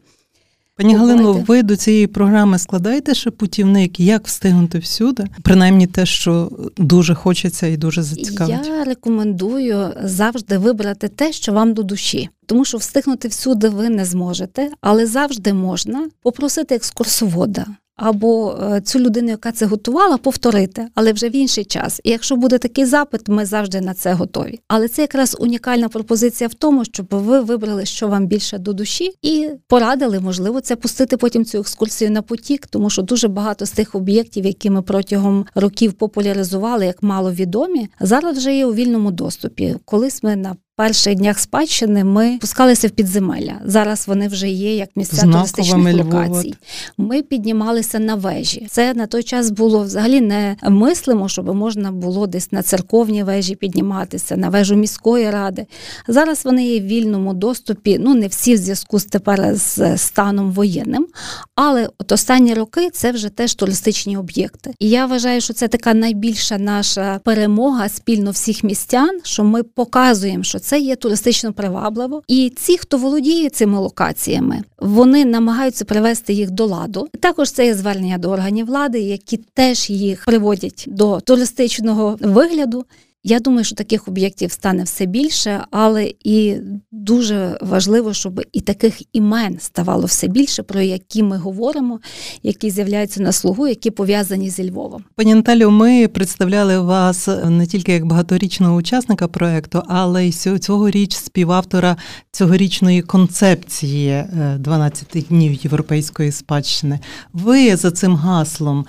Пані 0.78 0.96
Галино, 0.96 1.34
ви 1.34 1.64
до 1.64 1.76
цієї 1.76 2.08
програми 2.08 2.60
складаєте 2.60 3.14
ще 3.14 3.32
путівник, 3.32 4.00
як 4.00 4.28
встигнути 4.28 4.80
всюди? 4.80 5.26
Принаймні 5.44 5.88
те, 5.88 6.06
що 6.06 6.52
дуже 6.78 7.16
хочеться 7.16 7.68
і 7.68 7.78
дуже 7.78 8.04
зацікавить. 8.04 8.68
Я 8.68 8.84
рекомендую 8.84 9.94
завжди 10.04 10.58
вибрати 10.58 11.08
те, 11.08 11.32
що 11.34 11.54
вам 11.54 11.74
до 11.74 11.84
душі. 11.84 12.30
Тому 12.46 12.66
що 12.66 12.78
встигнути 12.78 13.28
всюди 13.28 13.70
ви 13.70 13.90
не 13.90 14.06
зможете, 14.06 14.72
але 14.82 15.08
завжди 15.08 15.54
можна 15.54 16.10
попросити 16.24 16.76
екскурсовода 16.76 17.66
або 17.96 18.58
е, 18.74 18.82
цю 18.82 19.00
людину, 19.00 19.30
яка 19.30 19.52
це 19.52 19.66
готувала, 19.66 20.18
повторити, 20.18 20.88
але 20.96 21.14
вже 21.14 21.30
в 21.30 21.36
інший 21.36 21.66
час. 21.66 22.02
І 22.04 22.10
якщо 22.10 22.36
буде 22.36 22.58
такий 22.58 22.86
запит, 22.86 23.28
ми 23.28 23.46
завжди 23.46 23.82
на 23.82 23.94
це 23.94 24.14
готові. 24.14 24.60
Але 24.68 24.88
це 24.88 25.02
якраз 25.02 25.38
унікальна 25.40 25.90
пропозиція 25.90 26.48
в 26.48 26.54
тому, 26.54 26.86
щоб 26.86 27.08
ви 27.10 27.40
вибрали, 27.42 27.86
що 27.86 28.08
вам 28.08 28.28
більше 28.28 28.58
до 28.58 28.74
душі, 28.74 29.12
і 29.22 29.50
порадили, 29.68 30.20
можливо, 30.20 30.62
це 30.62 30.76
пустити 30.76 31.18
потім 31.18 31.46
цю 31.46 31.58
екскурсію 31.58 32.12
на 32.12 32.22
потік, 32.22 32.68
тому 32.68 32.90
що 32.90 33.02
дуже 33.02 33.28
багато 33.28 33.66
з 33.66 33.72
тих 33.72 33.96
об'єктів, 33.96 34.46
які 34.46 34.70
ми 34.70 34.82
протягом 34.82 35.46
років 35.56 35.94
популяризували, 35.94 36.86
як 36.86 37.04
маловідомі, 37.04 37.88
зараз 38.00 38.38
вже 38.38 38.56
є 38.56 38.66
у 38.66 38.74
вільному 38.74 39.12
доступі. 39.12 39.76
Колись 39.86 40.24
ми 40.24 40.36
на 40.36 40.56
перших 40.76 41.16
днях 41.16 41.40
спадщини 41.40 42.04
ми 42.04 42.38
пускалися 42.42 42.88
в 42.88 42.92
підземелля. 42.92 43.54
Зараз 43.66 44.08
вони 44.08 44.28
вже 44.28 44.50
є 44.50 44.76
як 44.76 44.90
місця 44.96 45.16
Знаковими 45.16 45.94
туристичних 45.94 45.96
локацій. 45.96 46.54
Ми 46.98 47.22
піднімалися 47.22 48.00
на 48.00 48.16
вежі. 48.16 48.68
Це 48.70 48.94
на 48.94 49.08
той 49.08 49.24
час 49.24 49.52
було 49.52 49.84
взагалі 49.84 50.22
не 50.22 50.56
мислимо, 50.64 51.30
щоб 51.30 51.56
можна 51.56 51.92
було 51.92 52.28
десь 52.28 52.52
на 52.52 52.62
церковні 52.62 53.24
вежі 53.24 53.56
підніматися, 53.56 54.38
на 54.38 54.50
вежу 54.50 54.76
міської 54.76 55.30
ради. 55.30 55.66
Зараз 56.08 56.46
вони 56.46 56.68
є 56.68 56.80
в 56.80 56.84
вільному 56.84 57.34
доступі. 57.34 57.98
Ну 58.00 58.14
не 58.14 58.28
всі 58.28 58.56
в 58.56 58.58
зв'язку 58.58 59.00
з 59.00 59.06
тепер 59.06 59.56
з 59.56 59.98
станом 59.98 60.52
воєнним, 60.52 61.08
але 61.56 61.90
от 62.00 62.12
останні 62.12 62.54
роки 62.54 62.90
це 62.90 63.12
вже 63.12 63.30
теж 63.30 63.56
туристичні 63.56 64.18
об'єкти. 64.18 64.74
І 64.80 64.90
я 64.90 65.06
вважаю, 65.06 65.42
що 65.42 65.54
це 65.54 65.68
така 65.68 65.94
найбільша 65.94 66.58
наша 66.58 67.20
перемога 67.24 67.90
спільно 67.90 68.32
всіх 68.32 68.64
містян, 68.64 69.20
що 69.24 69.44
ми 69.44 69.64
показуємо, 69.64 70.44
що 70.44 70.60
це 70.66 70.80
є 70.80 70.96
туристично 70.96 71.54
привабливо. 71.54 72.22
І 72.28 72.54
ці, 72.58 72.78
хто 72.78 72.98
володіє 72.98 73.50
цими 73.50 73.80
локаціями, 73.80 74.64
вони 74.80 75.26
намагаються 75.26 75.86
привести 75.86 76.34
їх 76.34 76.52
до 76.52 76.66
ладу. 76.66 77.08
Також 77.20 77.52
це 77.52 77.66
є 77.66 77.76
звернення 77.76 78.18
до 78.18 78.30
органів 78.30 78.66
влади, 78.66 79.00
які 79.00 79.38
теж 79.38 79.90
їх 79.90 80.26
приводять 80.26 80.86
до 80.88 81.20
туристичного 81.20 82.18
вигляду. 82.22 82.86
Я 83.28 83.40
думаю, 83.40 83.64
що 83.64 83.76
таких 83.76 84.08
об'єктів 84.08 84.52
стане 84.52 84.84
все 84.84 85.06
більше, 85.06 85.66
але 85.72 86.14
і 86.24 86.56
дуже 86.92 87.58
важливо, 87.62 88.14
щоб 88.14 88.42
і 88.54 88.62
таких 88.62 89.02
імен 89.14 89.58
ставало 89.60 90.06
все 90.06 90.28
більше, 90.28 90.64
про 90.64 90.82
які 90.82 91.24
ми 91.24 91.38
говоримо, 91.38 92.00
які 92.44 92.70
з'являються 92.70 93.22
на 93.22 93.32
слугу, 93.32 93.68
які 93.68 93.92
пов'язані 93.92 94.50
зі 94.50 94.70
Львовом. 94.72 95.04
Пані 95.16 95.36
Наталю, 95.36 95.72
ми 95.72 96.08
представляли 96.08 96.80
вас 96.80 97.30
не 97.46 97.68
тільки 97.68 97.92
як 97.92 98.06
багаторічного 98.06 98.76
учасника 98.76 99.28
проекту, 99.28 99.84
але 99.88 100.26
й 100.28 100.32
цьогоріч 100.60 101.16
співавтора 101.16 101.98
цьогорічної 102.32 103.02
концепції 103.02 104.24
12 104.60 105.16
е, 105.16 105.22
днів 105.22 105.54
європейської 105.64 106.32
спадщини. 106.32 107.00
Ви 107.34 107.76
за 107.76 107.92
цим 107.92 108.16
гаслом, 108.16 108.86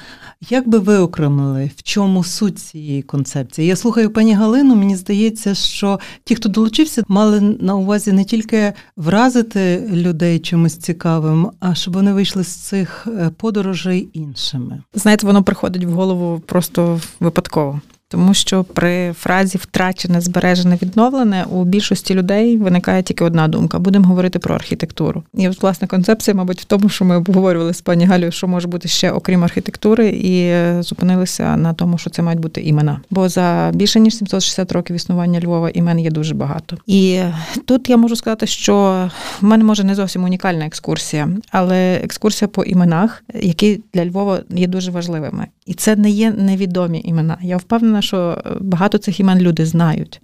як 0.51 0.69
би 0.69 0.79
ви 0.79 0.99
окремили, 0.99 1.71
в 1.77 1.83
чому 1.83 2.25
суть 2.25 2.59
цієї 2.59 3.03
концепції? 3.03 3.69
Я 3.69 3.77
слухаю 3.77 4.11
пані 4.11 4.26
Галину. 4.35 4.77
Мені 4.77 4.97
здається, 4.97 5.55
що 5.55 6.01
ті, 6.25 6.35
хто 6.35 6.49
долучився, 6.49 7.03
мали 7.09 7.41
на 7.41 7.75
увазі 7.75 8.13
не 8.13 8.25
тільки 8.25 8.73
вразити 8.97 9.89
людей 9.93 10.39
чимось 10.39 10.77
цікавим, 10.77 11.51
а 11.61 11.75
щоб 11.75 11.95
вони 11.95 12.13
вийшли 12.13 12.45
з 12.45 12.57
цих 12.57 13.07
е, 13.07 13.31
подорожей 13.37 14.09
іншими. 14.13 14.83
Знаєте, 14.95 15.27
воно 15.27 15.43
приходить 15.43 15.85
в 15.85 15.91
голову 15.91 16.43
просто 16.47 17.01
випадково. 17.21 17.81
Тому 18.17 18.35
що 18.35 18.65
при 18.65 19.13
фразі 19.13 19.59
втрачене, 19.59 20.21
збережене, 20.21 20.79
відновлене 20.83 21.45
у 21.51 21.65
більшості 21.65 22.15
людей 22.15 22.57
виникає 22.57 23.03
тільки 23.03 23.25
одна 23.25 23.49
думка: 23.49 23.79
будемо 23.79 24.07
говорити 24.07 24.39
про 24.39 24.55
архітектуру. 24.55 25.23
І 25.35 25.49
от 25.49 25.63
власне 25.63 25.89
концепція, 25.89 26.35
мабуть, 26.35 26.61
в 26.61 26.65
тому, 26.65 26.89
що 26.89 27.05
ми 27.05 27.17
обговорювали 27.17 27.75
з 27.75 27.81
пані 27.81 28.05
Галею, 28.05 28.33
що 28.33 28.49
може 28.49 28.69
бути 28.69 28.89
ще 28.89 29.11
окрім 29.11 29.45
архітектури, 29.45 30.09
і 30.09 30.55
зупинилися 30.83 31.57
на 31.57 31.75
тому, 31.75 31.99
що 31.99 32.11
це 32.11 32.23
мають 32.23 32.41
бути 32.41 32.61
імена. 32.61 33.01
Бо 33.11 33.29
за 33.29 33.71
більше 33.75 34.01
ніж 34.01 34.17
760 34.17 34.73
років 34.73 34.97
існування 34.97 35.41
Львова 35.41 35.71
імен 35.71 35.99
є 35.99 36.11
дуже 36.11 36.35
багато. 36.35 36.77
І 36.87 37.21
тут 37.65 37.91
я 37.91 37.97
можу 37.97 38.17
сказати, 38.17 38.47
що 38.47 39.09
в 39.41 39.45
мене 39.45 39.65
може 39.65 39.85
не 39.85 39.95
зовсім 39.95 40.25
унікальна 40.25 40.67
екскурсія, 40.67 41.29
але 41.51 41.95
екскурсія 41.95 42.49
по 42.49 42.65
іменах, 42.65 43.25
які 43.35 43.81
для 43.95 44.07
Львова 44.07 44.41
є 44.51 44.67
дуже 44.67 44.91
важливими. 44.91 45.47
І 45.67 45.75
це 45.75 45.97
не 45.97 46.11
є 46.11 46.31
невідомі 46.31 47.03
імена. 47.05 47.39
Я 47.43 47.57
впевнена, 47.57 48.03
що 48.07 48.43
багато 48.61 48.99
цих 48.99 49.21
імен 49.21 49.39
люди 49.39 49.67
знають. 49.67 50.21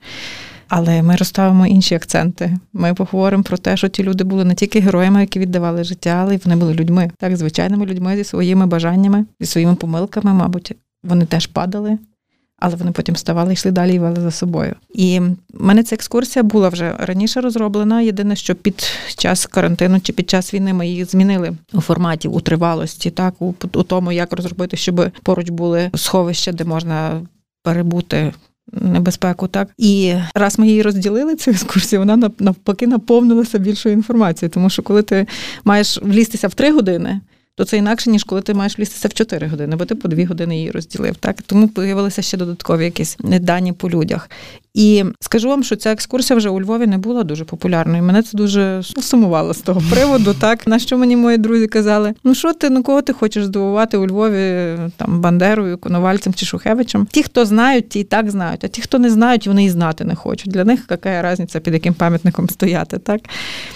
Але 0.74 1.02
ми 1.02 1.16
розставимо 1.16 1.66
інші 1.66 1.94
акценти. 1.94 2.58
Ми 2.72 2.94
поговоримо 2.94 3.42
про 3.42 3.56
те, 3.56 3.76
що 3.76 3.88
ті 3.88 4.02
люди 4.02 4.24
були 4.24 4.44
не 4.44 4.54
тільки 4.54 4.80
героями, 4.80 5.20
які 5.20 5.38
віддавали 5.38 5.84
життя, 5.84 6.10
але 6.10 6.34
й 6.34 6.40
вони 6.44 6.56
були 6.56 6.74
людьми, 6.74 7.10
так 7.18 7.36
звичайними 7.36 7.86
людьми 7.86 8.16
зі 8.16 8.24
своїми 8.24 8.66
бажаннями, 8.66 9.24
зі 9.40 9.46
своїми 9.46 9.74
помилками, 9.74 10.32
мабуть, 10.32 10.72
вони 11.02 11.24
теж 11.24 11.46
падали, 11.46 11.98
але 12.58 12.76
вони 12.76 12.92
потім 12.92 13.14
вставали, 13.14 13.52
йшли 13.52 13.70
далі 13.70 13.94
і 13.94 13.98
вели 13.98 14.20
за 14.20 14.30
собою. 14.30 14.74
І 14.94 15.20
в 15.20 15.64
мене 15.64 15.82
ця 15.82 15.94
екскурсія 15.94 16.42
була 16.42 16.68
вже 16.68 16.94
раніше 16.98 17.40
розроблена. 17.40 18.00
Єдине, 18.00 18.36
що 18.36 18.54
під 18.54 18.84
час 19.16 19.46
карантину 19.46 20.00
чи 20.00 20.12
під 20.12 20.30
час 20.30 20.54
війни 20.54 20.72
ми 20.72 20.88
її 20.88 21.04
змінили 21.04 21.52
у 21.72 21.80
форматі 21.80 22.28
у 22.28 22.40
тривалості, 22.40 23.10
так 23.10 23.42
у, 23.42 23.54
у 23.72 23.82
тому, 23.82 24.12
як 24.12 24.32
розробити, 24.32 24.76
щоб 24.76 25.10
поруч 25.22 25.50
були 25.50 25.90
сховища, 25.94 26.52
де 26.52 26.64
можна 26.64 27.20
перебути. 27.62 28.32
Небезпеку, 28.72 29.48
так 29.48 29.68
і 29.78 30.14
раз 30.34 30.58
ми 30.58 30.68
її 30.68 30.82
розділили 30.82 31.36
цю 31.36 31.50
екскурсію, 31.50 32.00
вона 32.00 32.30
навпаки 32.38 32.86
наповнилася 32.86 33.58
більшою 33.58 33.94
інформацією, 33.94 34.50
тому 34.50 34.70
що 34.70 34.82
коли 34.82 35.02
ти 35.02 35.26
маєш 35.64 35.98
влізтися 36.02 36.48
в 36.48 36.54
три 36.54 36.72
години, 36.72 37.20
то 37.54 37.64
це 37.64 37.76
інакше, 37.76 38.10
ніж 38.10 38.24
коли 38.24 38.42
ти 38.42 38.54
маєш 38.54 38.78
влізтися 38.78 39.08
в 39.08 39.14
чотири 39.14 39.46
години, 39.46 39.76
бо 39.76 39.84
ти 39.84 39.94
по 39.94 40.08
дві 40.08 40.24
години 40.24 40.56
її 40.56 40.70
розділив. 40.70 41.16
Так 41.16 41.42
Тому 41.42 41.68
появилися 41.68 42.22
ще 42.22 42.36
додаткові 42.36 42.84
якісь 42.84 43.16
дані 43.20 43.72
по 43.72 43.90
людях. 43.90 44.30
І 44.74 45.04
скажу 45.20 45.48
вам, 45.48 45.62
що 45.62 45.76
ця 45.76 45.92
екскурсія 45.92 46.36
вже 46.36 46.48
у 46.48 46.60
Львові 46.60 46.86
не 46.86 46.98
була 46.98 47.24
дуже 47.24 47.44
популярною. 47.44 48.02
Мене 48.02 48.22
це 48.22 48.36
дуже 48.36 48.82
сумувало 48.82 49.54
з 49.54 49.60
того 49.60 49.82
приводу. 49.90 50.34
Так 50.42 50.66
на 50.66 50.78
що 50.78 50.98
мені 50.98 51.16
мої 51.16 51.38
друзі 51.38 51.66
казали: 51.66 52.14
ну 52.24 52.34
що 52.34 52.52
ти 52.52 52.70
ну 52.70 52.82
кого 52.82 53.02
ти 53.02 53.12
хочеш 53.12 53.44
здивувати 53.44 53.96
у 53.96 54.06
Львові 54.06 54.76
там 54.96 55.20
Бандерою, 55.20 55.78
Коновальцем 55.78 56.34
чи 56.34 56.46
Шухевичем? 56.46 57.06
Ті, 57.10 57.22
хто 57.22 57.44
знають, 57.44 57.88
ті 57.88 58.00
і 58.00 58.04
так 58.04 58.30
знають. 58.30 58.64
А 58.64 58.68
ті, 58.68 58.82
хто 58.82 58.98
не 58.98 59.10
знають, 59.10 59.46
вони 59.46 59.64
і 59.64 59.70
знати 59.70 60.04
не 60.04 60.14
хочуть. 60.14 60.52
Для 60.52 60.64
них 60.64 60.86
яка 60.90 61.32
різниця, 61.32 61.60
під 61.60 61.74
яким 61.74 61.94
пам'ятником 61.94 62.48
стояти. 62.48 62.98
Так 62.98 63.20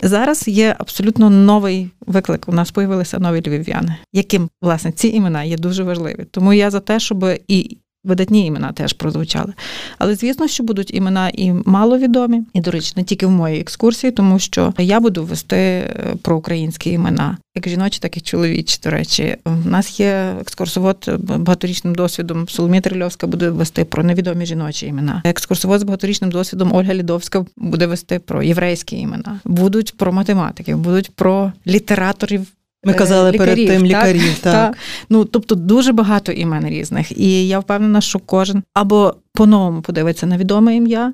зараз 0.03 0.49
є 0.49 0.77
абсолютно 0.79 1.31
новий 1.31 1.91
виклик. 2.07 2.49
У 2.49 2.53
нас 2.53 2.71
появилися 2.71 3.19
нові 3.19 3.43
львів'яни, 3.47 3.97
яким 4.13 4.49
власне 4.63 4.93
ці 4.93 5.09
імена 5.09 5.45
є 5.45 5.57
дуже 5.57 5.83
важливі. 5.83 6.27
Тому 6.31 6.53
я 6.53 6.71
за 6.71 6.81
те, 6.81 7.01
щоб 7.01 7.25
і 7.49 7.79
видатні 8.07 8.47
імена 8.47 8.73
теж 8.73 8.93
прозвучали. 8.93 9.53
Але 9.99 10.15
звісно, 10.15 10.49
що 10.49 10.65
будуть 10.65 10.95
імена 10.95 11.29
і 11.29 11.53
маловідомі, 11.53 12.43
і, 12.53 12.61
до 12.61 12.71
речі, 12.71 12.93
не 12.97 13.05
тільки 13.05 13.27
в 13.27 13.31
моїй 13.31 13.61
екскурсії, 13.61 14.11
тому 14.11 14.39
що 14.39 14.75
я 14.79 15.01
буду 15.01 15.25
вести 15.25 15.57
е, 15.57 16.15
про 16.23 16.37
українські 16.37 16.91
імена, 16.91 17.37
як 17.55 17.69
жіночі, 17.69 17.99
так 18.01 18.17
і 18.17 18.21
чоловічі. 18.21 18.79
До 18.85 18.91
речі, 18.91 19.37
у 19.45 19.69
нас 19.69 20.01
є 20.01 20.35
екскурсовод 20.41 21.11
багаторічним 21.19 21.95
досвідом. 21.95 22.49
Соломія 22.49 22.81
Трильовська 22.81 23.27
буде 23.27 23.51
вести 23.51 23.85
про 23.85 24.03
невідомі 24.03 24.47
жіночі 24.47 24.87
імена. 24.87 25.23
Екскурсовод 25.25 25.81
з 25.81 25.83
багаторічним 25.83 26.31
досвідом 26.31 26.75
Ольга 26.75 26.95
Лідовська 26.95 27.45
буде 27.57 27.87
вести 27.87 28.19
про 28.19 28.43
єврейські 28.43 28.99
імена. 28.99 29.41
Будуть 29.45 29.97
про 29.97 30.13
математиків, 30.13 30.79
будуть 30.79 31.11
про 31.11 31.53
літераторів 31.67 32.47
ми 32.87 32.95
казали 32.95 33.31
лікарів, 33.31 33.55
перед 33.55 33.69
тим 33.69 33.87
лікарів. 33.87 34.23
Так? 34.23 34.35
так. 34.43 34.53
так. 34.53 34.79
Ну, 35.11 35.25
Тобто 35.25 35.55
дуже 35.55 35.93
багато 35.93 36.33
імен 36.33 36.69
різних. 36.69 37.19
І 37.19 37.49
я 37.49 37.59
впевнена, 37.59 38.01
що 38.01 38.19
кожен 38.19 38.63
або 38.75 39.15
по-новому 39.33 39.83
подивиться 39.83 40.27
на 40.27 40.37
відоме 40.39 40.77
ім'я, 40.77 41.13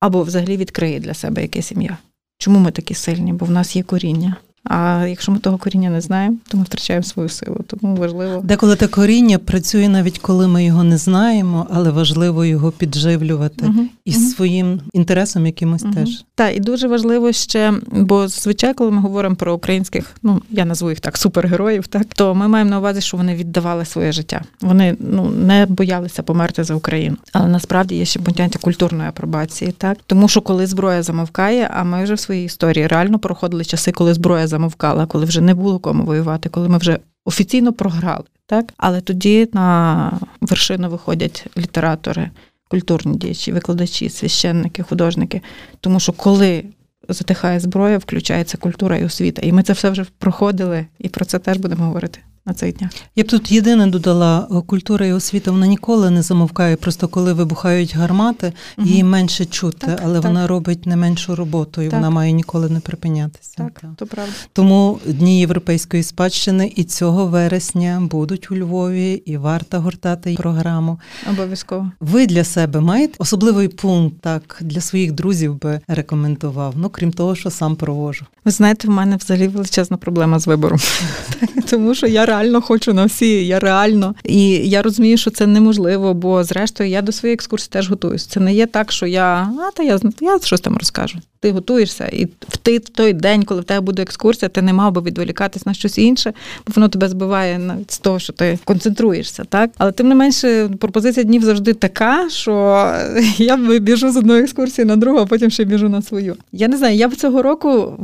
або 0.00 0.22
взагалі 0.22 0.56
відкриє 0.56 1.00
для 1.00 1.14
себе 1.14 1.42
якесь 1.42 1.72
ім'я. 1.72 1.98
Чому 2.38 2.58
ми 2.58 2.70
такі 2.70 2.94
сильні? 2.94 3.32
Бо 3.32 3.46
в 3.46 3.50
нас 3.50 3.76
є 3.76 3.82
коріння. 3.82 4.36
А 4.64 5.06
якщо 5.08 5.32
ми 5.32 5.38
того 5.38 5.58
коріння 5.58 5.90
не 5.90 6.00
знаємо, 6.00 6.36
то 6.48 6.56
ми 6.56 6.64
втрачаємо 6.64 7.02
свою 7.02 7.28
силу. 7.28 7.56
Тому 7.66 7.96
важливо. 7.96 8.40
Деколи 8.44 8.76
те 8.76 8.86
коріння 8.86 9.38
працює 9.38 9.88
навіть 9.88 10.18
коли 10.18 10.48
ми 10.48 10.64
його 10.64 10.84
не 10.84 10.98
знаємо, 10.98 11.66
але 11.70 11.90
важливо 11.90 12.44
його 12.44 12.70
підживлювати 12.70 13.66
uh 13.66 13.86
і 14.04 14.10
uh 14.10 14.34
своїм 14.34 14.80
інтересом 14.92 15.46
якимось 15.46 15.82
uh 15.82 15.94
теж. 15.94 16.24
Так, 16.34 16.56
і 16.56 16.60
дуже 16.60 16.88
важливо 16.88 17.32
ще, 17.32 17.72
бо 17.92 18.28
зазвичай, 18.28 18.74
коли 18.74 18.90
ми 18.90 19.00
говоримо 19.00 19.36
про 19.36 19.54
українських, 19.54 20.16
ну 20.22 20.42
я 20.50 20.64
назву 20.64 20.90
їх 20.90 21.00
так, 21.00 21.16
супергероїв, 21.16 21.86
так 21.86 22.06
то 22.14 22.34
ми 22.34 22.48
маємо 22.48 22.70
на 22.70 22.78
увазі, 22.78 23.00
що 23.00 23.16
вони 23.16 23.34
віддавали 23.34 23.84
своє 23.84 24.12
життя. 24.12 24.42
Вони 24.60 24.96
ну 25.00 25.30
не 25.30 25.66
боялися 25.66 26.22
померти 26.22 26.64
за 26.64 26.74
Україну. 26.74 27.16
Але 27.32 27.48
насправді 27.48 27.94
є 27.94 28.04
ще 28.04 28.20
поняття 28.20 28.58
культурної 28.58 29.08
апробації, 29.08 29.72
так 29.72 29.98
тому 30.06 30.28
що 30.28 30.40
коли 30.40 30.66
зброя 30.66 31.02
замовкає, 31.02 31.70
а 31.74 31.84
ми 31.84 32.04
вже 32.04 32.14
в 32.14 32.20
своїй 32.20 32.44
історії 32.44 32.86
реально 32.86 33.18
проходили 33.18 33.64
часи, 33.64 33.92
коли 33.92 34.14
зброя 34.14 34.46
замовкала, 34.52 35.06
коли 35.06 35.24
вже 35.24 35.40
не 35.40 35.54
було 35.54 35.78
кому 35.78 36.04
воювати, 36.04 36.48
коли 36.48 36.68
ми 36.68 36.78
вже 36.78 36.98
офіційно 37.24 37.72
програли. 37.72 38.24
Так, 38.46 38.72
але 38.76 39.00
тоді 39.00 39.48
на 39.52 40.20
вершину 40.40 40.90
виходять 40.90 41.46
літератори, 41.58 42.30
культурні 42.68 43.16
діячі, 43.16 43.52
викладачі, 43.52 44.08
священники, 44.08 44.82
художники. 44.82 45.42
Тому 45.80 46.00
що 46.00 46.12
коли 46.12 46.64
затихає 47.08 47.60
зброя, 47.60 47.98
включається 47.98 48.56
культура 48.56 48.96
і 48.96 49.04
освіта. 49.04 49.42
І 49.42 49.52
ми 49.52 49.62
це 49.62 49.72
все 49.72 49.90
вже 49.90 50.06
проходили, 50.18 50.86
і 50.98 51.08
про 51.08 51.24
це 51.24 51.38
теж 51.38 51.56
будемо 51.58 51.84
говорити. 51.84 52.18
На 52.46 52.54
цих 52.54 52.76
днях. 52.76 52.90
Я 53.16 53.24
б 53.24 53.26
тут 53.26 53.52
єдине 53.52 53.86
додала 53.86 54.62
культура 54.66 55.06
і 55.06 55.12
освіта 55.12 55.50
вона 55.50 55.66
ніколи 55.66 56.10
не 56.10 56.22
замовкає. 56.22 56.76
Просто 56.76 57.08
коли 57.08 57.32
вибухають 57.32 57.96
гармати, 57.96 58.52
угу. 58.78 58.88
її 58.88 59.04
менше 59.04 59.44
чути, 59.44 59.86
так, 59.86 60.00
але 60.04 60.20
так. 60.20 60.24
вона 60.24 60.46
робить 60.46 60.86
не 60.86 60.96
меншу 60.96 61.36
роботу, 61.36 61.82
і 61.82 61.88
так. 61.88 61.94
вона 61.94 62.10
має 62.10 62.32
ніколи 62.32 62.68
не 62.68 62.80
припинятися. 62.80 63.54
Так, 63.56 63.82
то 63.96 64.06
правда. 64.06 64.32
Тому 64.52 64.98
дні 65.06 65.40
європейської 65.40 66.02
спадщини 66.02 66.72
і 66.76 66.84
цього 66.84 67.26
вересня 67.26 68.00
будуть 68.10 68.50
у 68.50 68.56
Львові, 68.56 69.12
і 69.12 69.36
варто 69.36 69.80
гортати 69.80 70.34
програму. 70.34 71.00
Обов'язково. 71.30 71.92
Ви 72.00 72.26
для 72.26 72.44
себе 72.44 72.80
маєте 72.80 73.14
особливий 73.18 73.68
пункт 73.68 74.16
так 74.20 74.58
для 74.60 74.80
своїх 74.80 75.12
друзів 75.12 75.60
би 75.60 75.80
рекомендував. 75.88 76.74
Ну 76.76 76.88
крім 76.88 77.12
того, 77.12 77.34
що 77.34 77.50
сам 77.50 77.76
провожу. 77.76 78.24
Ви 78.44 78.50
знаєте, 78.50 78.88
в 78.88 78.90
мене 78.90 79.16
взагалі 79.16 79.48
величезна 79.48 79.96
проблема 79.96 80.38
з 80.38 80.46
вибором, 80.46 80.78
тому 81.72 81.94
що 81.94 82.06
я 82.06 82.26
реально 82.26 82.60
хочу 82.60 82.94
на 82.94 83.04
всі. 83.04 83.46
Я 83.46 83.60
реально 83.60 84.14
і 84.24 84.48
я 84.50 84.82
розумію, 84.82 85.16
що 85.16 85.30
це 85.30 85.46
неможливо, 85.46 86.14
бо 86.14 86.44
зрештою 86.44 86.90
я 86.90 87.02
до 87.02 87.12
своєї 87.12 87.34
екскурсії 87.34 87.68
теж 87.72 87.90
готуюсь. 87.90 88.26
Це 88.26 88.40
не 88.40 88.54
є 88.54 88.66
так, 88.66 88.92
що 88.92 89.06
я 89.06 89.50
а 89.58 89.70
та 89.76 89.82
я 89.82 89.98
я 90.20 90.38
щось 90.42 90.60
там 90.60 90.76
розкажу. 90.76 91.18
Ти 91.40 91.50
готуєшся, 91.50 92.06
і 92.06 92.24
в 92.24 92.56
ти 92.62 92.78
в 92.78 92.88
той 92.88 93.12
день, 93.12 93.42
коли 93.42 93.60
в 93.60 93.64
тебе 93.64 93.80
буде 93.80 94.02
екскурсія, 94.02 94.48
ти 94.48 94.62
не 94.62 94.72
мав 94.72 94.92
би 94.92 95.00
відволікатись 95.00 95.66
на 95.66 95.74
щось 95.74 95.98
інше, 95.98 96.32
бо 96.66 96.72
воно 96.76 96.88
тебе 96.88 97.08
збиває 97.08 97.60
з 97.88 97.98
того, 97.98 98.18
що 98.18 98.32
ти 98.32 98.58
концентруєшся, 98.64 99.44
так 99.44 99.70
але 99.78 99.92
тим 99.92 100.08
не 100.08 100.14
менше 100.14 100.70
пропозиція 100.80 101.24
днів 101.24 101.44
завжди 101.44 101.72
така, 101.72 102.30
що 102.30 102.86
я 103.38 103.56
біжу 103.56 104.12
з 104.12 104.16
одної 104.16 104.42
екскурсії 104.42 104.84
на 104.84 104.96
другу, 104.96 105.18
а 105.18 105.26
потім 105.26 105.50
ще 105.50 105.64
біжу 105.64 105.88
на 105.88 106.02
свою. 106.02 106.36
Я 106.52 106.68
не 106.68 106.76
знаю, 106.76 106.96
я 106.96 107.08
б 107.08 107.16
цього 107.16 107.42
року 107.42 107.98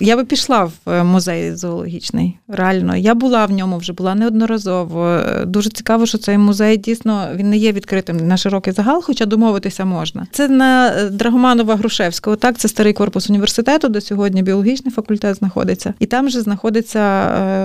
я 0.00 0.16
би 0.16 0.24
пішла 0.24 0.64
в 0.64 0.90
е, 0.90 1.04
музей 1.04 1.54
зоологічний. 1.56 2.38
Реально, 2.48 2.96
я 2.96 3.14
була 3.14 3.46
в 3.46 3.50
ньому 3.50 3.78
вже 3.78 3.92
була 3.92 4.14
неодноразово. 4.14 5.20
Дуже 5.46 5.70
цікаво, 5.70 6.06
що 6.06 6.18
цей 6.18 6.38
музей 6.38 6.76
дійсно 6.76 7.28
він 7.34 7.50
не 7.50 7.56
є 7.56 7.72
відкритим 7.72 8.28
на 8.28 8.36
широкий 8.36 8.72
загал, 8.72 9.02
хоча 9.02 9.26
домовитися 9.26 9.84
можна. 9.84 10.26
Це 10.30 10.48
на 10.48 10.88
е, 10.88 11.10
Драгоманова 11.10 11.76
Грушевського. 11.76 12.36
Так, 12.36 12.58
це 12.58 12.68
старий 12.68 12.92
корпус 12.92 13.30
університету, 13.30 13.88
де 13.88 14.00
сьогодні 14.00 14.42
біологічний 14.42 14.94
факультет 14.94 15.36
знаходиться, 15.36 15.94
і 15.98 16.06
там 16.06 16.28
же 16.28 16.40
знаходиться 16.40 17.00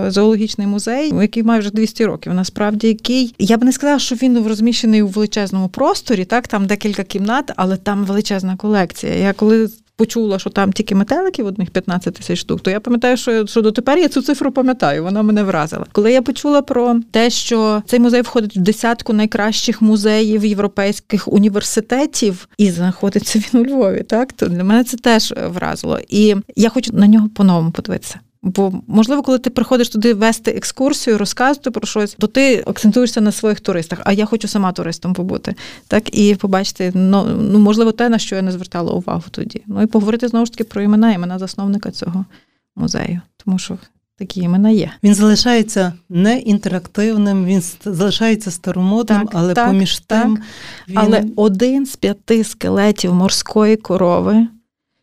е, 0.06 0.10
зоологічний 0.10 0.66
музей, 0.66 1.12
який 1.20 1.42
має 1.42 1.60
вже 1.60 1.70
200 1.70 2.06
років. 2.06 2.34
Насправді, 2.34 2.88
який 2.88 3.34
я 3.38 3.56
б 3.56 3.64
не 3.64 3.72
сказала, 3.72 3.98
що 3.98 4.14
він 4.14 4.46
розміщений 4.46 5.02
у 5.02 5.06
величезному 5.06 5.68
просторі. 5.68 6.24
Так, 6.24 6.48
там 6.48 6.66
декілька 6.66 7.02
кімнат, 7.02 7.52
але 7.56 7.76
там 7.76 8.04
величезна 8.04 8.56
колекція. 8.56 9.14
Я 9.14 9.32
коли 9.32 9.68
почула, 10.00 10.38
що 10.38 10.50
там 10.50 10.72
тільки 10.72 10.94
метеликів 10.94 11.46
одних 11.46 11.70
15 11.70 12.14
тисяч 12.14 12.38
штук, 12.38 12.60
то 12.60 12.70
я 12.70 12.80
пам'ятаю, 12.80 13.16
що 13.16 13.46
що 13.46 13.62
дотепер 13.62 13.98
я 13.98 14.08
цю 14.08 14.22
цифру 14.22 14.52
пам'ятаю. 14.52 15.04
Вона 15.04 15.22
мене 15.22 15.42
вразила. 15.42 15.86
Коли 15.92 16.12
я 16.12 16.22
почула 16.22 16.62
про 16.62 17.00
те, 17.10 17.30
що 17.30 17.82
цей 17.86 18.00
музей 18.00 18.22
входить 18.22 18.56
в 18.56 18.60
десятку 18.60 19.12
найкращих 19.12 19.82
музеїв 19.82 20.44
європейських 20.44 21.28
університетів, 21.28 22.48
і 22.58 22.70
знаходиться 22.70 23.38
він 23.38 23.60
у 23.60 23.64
Львові, 23.64 24.02
так 24.02 24.32
то 24.32 24.46
для 24.46 24.64
мене 24.64 24.84
це 24.84 24.96
теж 24.96 25.34
вразило. 25.46 25.98
І 26.08 26.36
я 26.56 26.68
хочу 26.68 26.90
на 26.92 27.06
нього 27.06 27.28
по-новому 27.34 27.70
подивитися. 27.70 28.20
Бо, 28.42 28.72
можливо, 28.86 29.22
коли 29.22 29.38
ти 29.38 29.50
приходиш 29.50 29.88
туди 29.88 30.14
вести 30.14 30.50
екскурсію, 30.50 31.18
розказувати 31.18 31.70
про 31.70 31.86
щось, 31.86 32.16
то 32.18 32.26
ти 32.26 32.64
акцентуєшся 32.66 33.20
на 33.20 33.32
своїх 33.32 33.60
туристах. 33.60 34.00
А 34.04 34.12
я 34.12 34.26
хочу 34.26 34.48
сама 34.48 34.72
туристом 34.72 35.14
побути. 35.14 35.54
Так 35.88 36.18
і 36.18 36.34
побачити, 36.34 36.92
ну, 36.94 37.24
ну 37.24 37.58
можливо, 37.58 37.92
те, 37.92 38.08
на 38.08 38.18
що 38.18 38.36
я 38.36 38.42
не 38.42 38.52
звертала 38.52 38.92
увагу 38.92 39.22
тоді. 39.30 39.62
Ну 39.66 39.82
і 39.82 39.86
поговорити 39.86 40.28
знову 40.28 40.46
ж 40.46 40.52
таки 40.52 40.64
про 40.64 40.82
імена, 40.82 41.12
імена 41.12 41.38
засновника 41.38 41.90
цього 41.90 42.24
музею. 42.76 43.20
Тому 43.44 43.58
що 43.58 43.78
такі 44.18 44.40
імена 44.40 44.70
є. 44.70 44.90
Він 45.02 45.14
залишається 45.14 45.92
не 46.08 46.38
інтерактивним, 46.38 47.44
він 47.44 47.62
залишається 47.84 48.50
старомодним, 48.50 49.20
так, 49.20 49.30
але 49.32 49.54
так, 49.54 49.68
поміж 49.68 50.00
так. 50.00 50.22
тим. 50.22 50.38
Він... 50.88 50.98
Але 50.98 51.24
один 51.36 51.86
з 51.86 51.96
п'яти 51.96 52.44
скелетів 52.44 53.14
морської 53.14 53.76
корови 53.76 54.46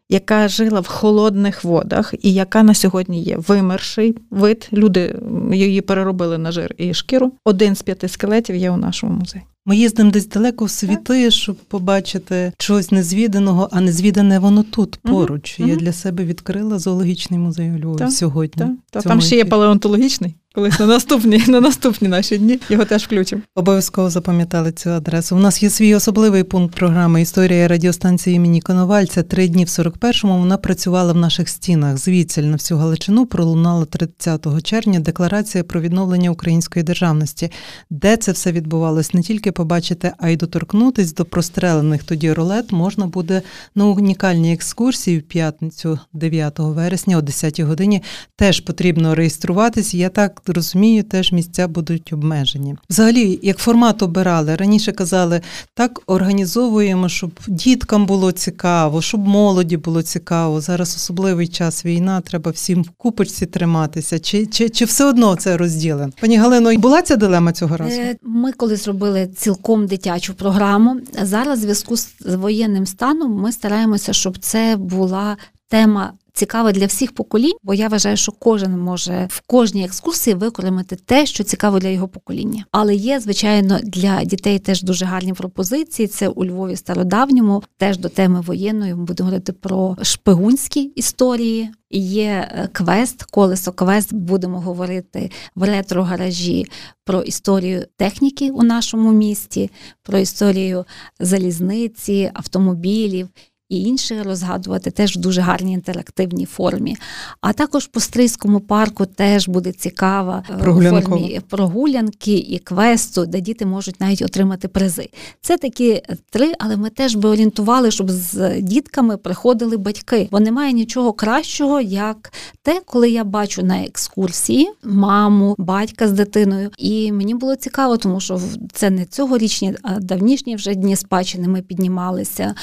яка 0.10 0.48
жила 0.48 0.80
в 0.80 0.88
холодних 0.88 1.64
водах 1.64 2.14
і 2.22 2.34
яка 2.34 2.64
на 2.64 2.74
сьогодні 2.74 3.24
є 3.24 3.38
вимерший 3.38 4.16
вид. 4.32 4.70
Люди 4.74 5.16
її 5.54 5.82
переробили 5.82 6.38
на 6.38 6.52
жир 6.52 6.76
і 6.78 6.94
шкіру. 6.94 7.32
Один 7.46 7.76
з 7.76 7.82
п'яти 7.82 8.08
скелетів 8.08 8.56
є 8.56 8.72
у 8.72 8.78
нашому 8.78 9.14
музеї. 9.14 9.44
Ми 9.66 9.78
їздимо 9.78 10.12
десь 10.12 10.28
далеко 10.28 10.66
в 10.66 10.70
світи, 10.70 11.32
щоб 11.32 11.56
побачити 11.56 12.52
щось 12.58 12.92
незвіданого, 12.92 13.70
а 13.72 13.82
незвідане 13.82 14.40
воно 14.40 14.64
тут 14.64 15.00
поруч. 15.04 15.60
Угу. 15.60 15.70
Я 15.70 15.76
для 15.76 15.94
себе 15.94 16.26
відкрила 16.26 16.80
зоологічний 16.80 17.40
музей 17.40 17.72
у 17.72 17.78
Львові 17.78 18.12
сьогодні. 18.12 18.64
Так, 18.64 18.72
так. 18.92 19.04
Там 19.04 19.22
ще 19.22 19.36
є 19.36 19.46
палеонтологічний. 19.46 20.36
Колись 20.56 20.80
на 20.80 20.86
наступні 20.86 21.44
на 21.48 21.62
наступні 21.62 22.08
наші 22.08 22.38
дні 22.38 22.60
його 22.70 22.86
теж 22.86 23.04
включимо. 23.04 23.42
Обов'язково 23.56 24.10
запам'ятали 24.10 24.72
цю 24.72 24.89
адресу. 24.89 25.36
У 25.36 25.39
нас 25.39 25.63
є 25.63 25.69
свій 25.69 25.95
особливий 25.95 26.43
пункт 26.43 26.76
програми 26.76 27.21
Історія 27.21 27.67
радіостанції 27.67 28.36
імені 28.36 28.62
Коновальця. 28.62 29.24
Три 29.24 29.48
дні 29.48 29.65
в 29.65 29.67
41-му 29.67 30.38
вона 30.38 30.58
працювала 30.58 31.13
в 31.13 31.17
наших 31.17 31.50
стінах. 31.50 31.98
Звідсіль 31.98 32.43
на 32.43 32.54
всю 32.54 32.78
Галичину 32.78 33.26
пролунала 33.26 33.86
30 33.86 34.63
червня 34.63 35.00
декларація 35.00 35.63
про 35.63 35.82
відновлення 35.82 36.30
української 36.30 36.84
державності, 36.84 37.52
де 37.89 38.17
це 38.17 38.32
все 38.32 38.52
відбувалось 38.52 39.13
не 39.13 39.21
тільки 39.21 39.52
побачити, 39.52 40.13
а 40.17 40.30
й 40.30 40.38
доторкнутись 40.38 41.13
до 41.13 41.26
прострелених 41.26 42.04
тоді 42.04 42.34
рулет 42.34 42.71
можна 42.71 43.08
буде 43.08 43.41
на 43.76 43.86
унікальній 43.86 44.54
екскурсії 44.54 45.19
в 45.19 45.24
п'ятницю, 45.24 46.00
9 46.13 46.60
вересня, 46.60 47.17
о 47.17 47.21
10 47.21 47.60
годині. 47.60 48.04
Теж 48.36 48.60
потрібно 48.60 49.15
реєструватись. 49.15 49.93
Я 49.93 50.10
так 50.10 50.41
розумію, 50.53 51.03
теж 51.03 51.31
місця 51.31 51.67
будуть 51.67 52.13
обмежені. 52.13 52.75
Взагалі, 52.89 53.39
як 53.43 53.57
формат 53.57 54.01
обирали, 54.01 54.55
раніше 54.55 54.91
казали, 54.91 55.41
так 55.73 56.01
організовуємо, 56.05 57.10
щоб 57.10 57.31
діткам 57.47 58.05
було 58.05 58.31
цікаво, 58.31 59.01
щоб 59.01 59.27
молоді 59.27 59.77
було 59.77 60.01
цікаво. 60.01 60.62
Зараз 60.62 60.95
особливий 60.95 61.47
час 61.47 61.86
війна, 61.86 62.21
треба 62.21 62.51
всім 62.51 62.83
в 62.83 62.89
купочці 62.89 63.45
триматися. 63.45 64.19
Чи 64.19 64.45
чи, 64.45 64.69
чи 64.69 64.86
все 64.86 65.05
одно 65.05 65.36
це 65.36 65.57
розділено? 65.57 66.12
Пані 66.21 66.38
Галино, 66.38 66.75
була 66.75 67.01
ця 67.01 67.15
дилема 67.15 67.51
цього 67.51 67.77
разу? 67.77 68.01
Е, 68.01 68.15
ми 68.23 68.51
коли 68.51 68.75
зробили 68.75 69.29
цілком 69.36 69.88
дитячу 69.88 70.33
програму, 70.33 70.99
зараз 71.21 71.60
в 71.60 71.62
зв'язку 71.62 71.97
з 71.97 72.36
воєнним 72.36 72.86
станом 72.86 73.31
ми 73.41 73.51
стараємося, 73.51 74.13
щоб 74.13 74.38
це 74.38 74.75
була 74.79 75.38
тема 75.67 76.13
цікаве 76.38 76.71
для 76.71 76.86
всіх 76.86 77.12
поколінь, 77.12 77.58
бо 77.63 77.73
я 77.73 77.88
вважаю, 77.88 78.17
що 78.17 78.32
кожен 78.32 78.80
може 78.80 79.27
в 79.32 79.41
кожній 79.47 79.86
екскурсії 79.86 80.34
використати 80.34 80.95
те, 80.95 81.25
що 81.25 81.43
цікаво 81.43 81.80
для 81.80 81.88
його 81.88 82.08
покоління. 82.08 82.65
Але 82.71 82.95
є, 82.95 83.19
звичайно, 83.19 83.80
для 83.84 84.23
дітей 84.23 84.60
теж 84.60 84.84
дуже 84.84 85.06
гарні 85.06 85.34
пропозиції. 85.34 86.08
Це 86.08 86.27
у 86.27 86.45
Львові 86.45 86.75
стародавньому, 86.75 87.63
теж 87.77 87.97
до 87.97 88.10
теми 88.10 88.41
воєнної. 88.41 88.95
Ми 88.95 89.03
будемо 89.03 89.25
говорити 89.27 89.53
про 89.53 89.97
шпигунські 90.01 90.82
історії. 90.82 91.69
Є 91.91 92.49
е, 92.51 92.69
квест, 92.71 93.23
колесо 93.23 93.71
квест. 93.71 94.13
Будемо 94.13 94.60
говорити 94.62 95.32
в 95.56 95.63
ретро-гаражі 95.63 96.65
про 97.06 97.21
історію 97.21 97.86
техніки 97.97 98.51
у 98.51 98.63
нашому 98.63 99.12
місті, 99.12 99.71
про 100.03 100.17
історію 100.17 100.86
залізниці, 101.19 102.32
автомобілів 102.34 103.30
і 103.69 103.82
інше 103.82 104.23
розгадувати 104.23 104.91
теж 104.91 105.17
в 105.17 105.19
дуже 105.19 105.41
гарній 105.41 105.73
інтерактивній 105.73 106.45
формі. 106.45 106.97
А 107.41 107.53
також 107.53 107.88
по 107.88 107.99
Стрийському 107.99 108.60
парку 108.60 109.06
теж 109.06 109.47
буде 109.47 109.71
цікава 109.71 110.43
е, 110.49 110.63
формі 110.63 111.41
прогулянки 111.49 112.38
і 112.38 112.60
квесту, 112.60 113.25
де 113.25 113.41
діти 113.41 113.65
можуть 113.65 114.01
навіть 114.01 114.21
отримати 114.21 114.67
призи. 114.67 115.10
Це 115.41 115.58
такі 115.58 116.01
три, 116.30 116.53
але 116.60 116.77
ми 116.77 116.89
теж 116.89 117.15
би 117.15 117.30
орієнтували, 117.30 117.91
щоб 117.91 118.12
з 118.12 118.62
дітками 118.62 119.17
приходили 119.17 119.77
батьки, 119.77 120.27
бо 120.32 120.39
немає 120.39 120.73
нічого 120.73 121.13
кращого, 121.13 121.82
як 121.82 122.34
те, 122.62 122.82
коли 122.86 123.10
я 123.10 123.23
бачу 123.23 123.63
на 123.63 123.84
екскурсії 123.84 124.69
маму, 124.84 125.56
батька 125.58 126.08
з 126.08 126.12
дитиною. 126.12 126.71
І 126.77 127.12
мені 127.12 127.36
було 127.36 127.56
цікаво, 127.56 127.97
тому 127.97 128.19
що 128.19 128.41
це 128.73 128.89
не 128.89 129.06
цьогорічні, 129.06 129.75
а 129.84 129.99
давнішні 129.99 130.56
вже 130.56 130.75
дні 130.75 130.95
спадщини 130.95 131.47
ми 131.47 131.62
піднімалися 131.62 132.56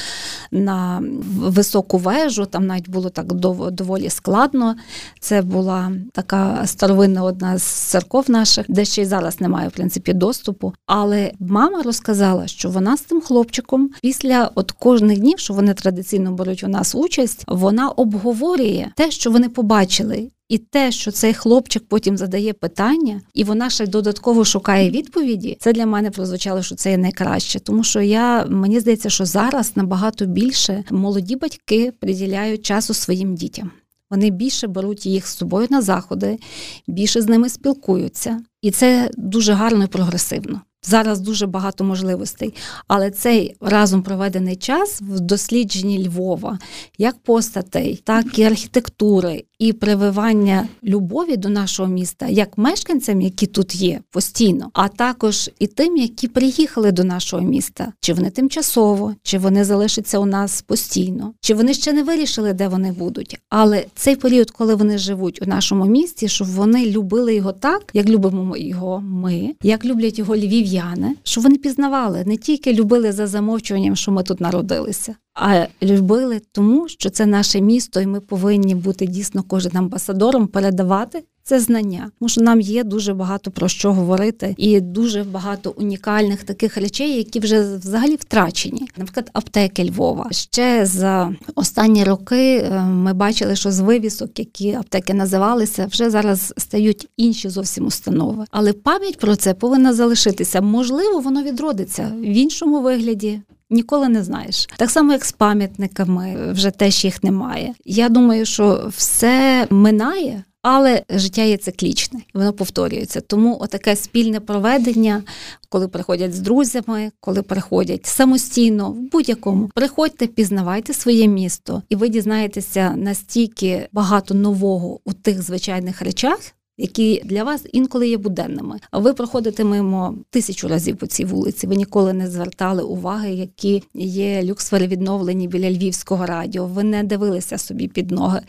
на 0.50 0.93
високу 1.38 1.98
вежу, 1.98 2.46
там 2.46 2.66
навіть 2.66 2.88
було 2.88 3.10
так 3.10 3.34
доволі 3.70 4.10
складно. 4.10 4.76
Це 5.20 5.42
була 5.42 5.92
така 6.12 6.66
старовинна 6.66 7.22
одна 7.22 7.58
з 7.58 7.62
церков 7.62 8.30
наших, 8.30 8.66
де 8.68 8.84
ще 8.84 9.02
й 9.02 9.04
зараз 9.04 9.40
немає 9.40 9.68
в 9.68 9.72
принципі 9.72 10.12
доступу. 10.12 10.72
Але 10.86 11.32
мама 11.40 11.82
розказала, 11.82 12.46
що 12.46 12.70
вона 12.70 12.96
з 12.96 13.00
тим 13.00 13.20
хлопчиком 13.20 13.90
після 14.02 14.50
от 14.54 14.72
кожних 14.72 15.18
днів, 15.18 15.38
що 15.38 15.54
вони 15.54 15.74
традиційно 15.74 16.32
беруть 16.32 16.64
у 16.64 16.68
нас 16.68 16.94
участь, 16.94 17.44
вона 17.48 17.88
обговорює 17.88 18.86
те, 18.96 19.10
що 19.10 19.30
вони 19.30 19.48
побачили. 19.48 20.30
І 20.48 20.58
те, 20.58 20.92
що 20.92 21.10
цей 21.10 21.34
хлопчик 21.34 21.88
потім 21.88 22.16
задає 22.16 22.52
питання, 22.52 23.20
і 23.34 23.44
вона 23.44 23.70
ще 23.70 23.86
додатково 23.86 24.44
шукає 24.44 24.90
відповіді, 24.90 25.56
це 25.60 25.72
для 25.72 25.86
мене 25.86 26.10
прозвучало, 26.10 26.62
що 26.62 26.74
це 26.74 26.90
є 26.90 26.98
найкраще. 26.98 27.60
Тому 27.60 27.84
що 27.84 28.00
я 28.00 28.44
мені 28.44 28.80
здається, 28.80 29.10
що 29.10 29.24
зараз 29.24 29.76
набагато 29.76 30.26
більше 30.26 30.84
молоді 30.90 31.36
батьки 31.36 31.92
приділяють 32.00 32.66
часу 32.66 32.94
своїм 32.94 33.34
дітям. 33.34 33.70
Вони 34.10 34.30
більше 34.30 34.66
беруть 34.66 35.06
їх 35.06 35.26
з 35.26 35.36
собою 35.36 35.66
на 35.70 35.82
заходи, 35.82 36.38
більше 36.86 37.22
з 37.22 37.28
ними 37.28 37.48
спілкуються, 37.48 38.40
і 38.62 38.70
це 38.70 39.10
дуже 39.16 39.52
гарно 39.52 39.84
і 39.84 39.86
прогресивно. 39.86 40.60
Зараз 40.86 41.20
дуже 41.20 41.46
багато 41.46 41.84
можливостей, 41.84 42.54
але 42.88 43.10
цей 43.10 43.56
разом 43.60 44.02
проведений 44.02 44.56
час 44.56 45.00
в 45.00 45.20
дослідженні 45.20 46.08
Львова, 46.08 46.58
як 46.98 47.18
постатей, 47.18 48.02
так 48.04 48.38
і 48.38 48.42
архітектури, 48.42 49.44
і 49.58 49.72
прививання 49.72 50.68
любові 50.84 51.36
до 51.36 51.48
нашого 51.48 51.88
міста, 51.88 52.26
як 52.26 52.58
мешканцям, 52.58 53.20
які 53.20 53.46
тут 53.46 53.74
є 53.74 54.00
постійно, 54.10 54.70
а 54.72 54.88
також 54.88 55.50
і 55.58 55.66
тим, 55.66 55.96
які 55.96 56.28
приїхали 56.28 56.92
до 56.92 57.04
нашого 57.04 57.42
міста, 57.42 57.92
чи 58.00 58.12
вони 58.12 58.30
тимчасово, 58.30 59.14
чи 59.22 59.38
вони 59.38 59.64
залишаться 59.64 60.18
у 60.18 60.26
нас 60.26 60.62
постійно, 60.62 61.34
чи 61.40 61.54
вони 61.54 61.74
ще 61.74 61.92
не 61.92 62.02
вирішили, 62.02 62.52
де 62.52 62.68
вони 62.68 62.92
будуть. 62.92 63.38
Але 63.48 63.84
цей 63.94 64.16
період, 64.16 64.50
коли 64.50 64.74
вони 64.74 64.98
живуть 64.98 65.42
у 65.42 65.46
нашому 65.46 65.84
місті, 65.84 66.28
щоб 66.28 66.48
вони 66.48 66.86
любили 66.86 67.34
його 67.34 67.52
так, 67.52 67.90
як 67.92 68.08
любимо 68.08 68.56
його 68.56 69.00
ми, 69.00 69.54
як 69.62 69.84
люблять 69.84 70.18
його 70.18 70.36
львів'яни, 70.36 71.16
щоб 71.24 71.44
вони 71.44 71.56
пізнавали, 71.56 72.24
не 72.26 72.36
тільки 72.36 72.72
любили 72.72 73.12
за 73.12 73.26
замовчуванням, 73.26 73.96
що 73.96 74.12
ми 74.12 74.22
тут 74.22 74.40
народилися, 74.40 75.14
а 75.34 75.66
любили 75.82 76.40
тому, 76.52 76.88
що 76.88 77.10
це 77.10 77.26
наше 77.26 77.60
місто, 77.60 78.00
і 78.00 78.06
ми 78.06 78.20
повинні 78.20 78.74
бути 78.74 79.06
дійсно 79.06 79.42
кожен 79.42 79.76
амбасадором, 79.76 80.46
передавати 80.46 81.24
це 81.46 81.60
знання. 81.60 82.10
Тому 82.18 82.28
що 82.28 82.40
нам 82.40 82.60
є 82.60 82.84
дуже 82.84 83.14
багато 83.14 83.50
про 83.50 83.68
що 83.68 83.92
говорити, 83.92 84.54
і 84.58 84.80
дуже 84.80 85.24
багато 85.24 85.74
унікальних 85.76 86.44
таких 86.44 86.76
речей, 86.76 87.16
які 87.16 87.40
вже 87.40 87.76
взагалі 87.76 88.16
втрачені. 88.16 88.88
Наприклад, 88.96 89.30
аптеки 89.32 89.84
Львова. 89.84 90.28
Ще 90.30 90.86
за 90.86 91.34
останні 91.54 92.04
роки 92.04 92.56
е, 92.56 92.80
ми 92.80 93.12
бачили, 93.12 93.56
що 93.56 93.72
з 93.72 93.80
вивісок, 93.80 94.38
які 94.38 94.72
аптеки 94.72 95.14
називалися, 95.14 95.86
вже 95.86 96.10
зараз 96.10 96.54
стають 96.56 97.08
інші 97.16 97.48
зовсім 97.48 97.86
установи. 97.86 98.44
Але 98.50 98.72
пам'ять 98.72 99.18
про 99.18 99.36
це 99.36 99.54
повинна 99.54 99.92
залишитися. 99.92 100.60
Можливо, 100.60 101.20
воно 101.20 101.42
відродиться 101.42 102.12
в 102.18 102.24
іншому 102.24 102.80
вигляді. 102.80 103.40
Ніколи 103.74 104.08
не 104.08 104.22
знаєш. 104.22 104.68
Так 104.76 104.90
само, 104.90 105.12
як 105.12 105.24
з 105.24 105.32
пам'ятниками, 105.32 106.52
вже 106.52 106.70
теж 106.70 107.04
їх 107.04 107.24
немає. 107.24 107.74
Я 107.84 108.08
думаю, 108.08 108.46
що 108.46 108.90
все 108.96 109.66
минає. 109.70 110.44
Але 110.62 111.02
життя 111.10 111.42
є 111.42 111.56
циклічне, 111.56 112.20
воно 112.34 112.52
повторюється. 112.52 113.20
Тому 113.20 113.58
отаке 113.60 113.96
спільне 113.96 114.40
проведення, 114.40 115.22
коли 115.68 115.88
приходять 115.88 116.34
з 116.34 116.40
друзями, 116.40 117.10
коли 117.20 117.42
приходять 117.42 118.06
самостійно, 118.06 118.90
в 118.90 119.10
будь-якому 119.12 119.70
приходьте, 119.74 120.26
пізнавайте 120.26 120.94
своє 120.94 121.28
місто, 121.28 121.82
і 121.88 121.96
ви 121.96 122.08
дізнаєтеся 122.08 122.94
настільки 122.96 123.88
багато 123.92 124.34
нового 124.34 125.00
у 125.04 125.12
тих 125.12 125.42
звичайних 125.42 126.02
речах 126.02 126.38
які 126.78 127.22
для 127.24 127.44
вас 127.44 127.66
інколи 127.72 128.08
є 128.08 128.16
буденними. 128.16 128.76
Ви 128.92 129.14
проходите 129.14 129.64
мимо 129.64 130.14
тисячу 130.30 130.68
разів 130.68 130.96
по 130.96 131.06
цій 131.06 131.24
вулиці. 131.24 131.66
Ви 131.66 131.76
ніколи 131.76 132.12
не 132.12 132.30
звертали 132.30 132.82
уваги, 132.82 133.30
які 133.30 133.82
є 133.94 134.44
люксфери 134.44 134.86
відновлені 134.86 135.48
біля 135.48 135.70
Львівського 135.70 136.26
радіо. 136.26 136.66
Ви 136.66 136.84
не 136.84 137.02
дивилися 137.02 137.58
собі 137.58 137.88
під 137.88 138.10
ноги. 138.10 138.40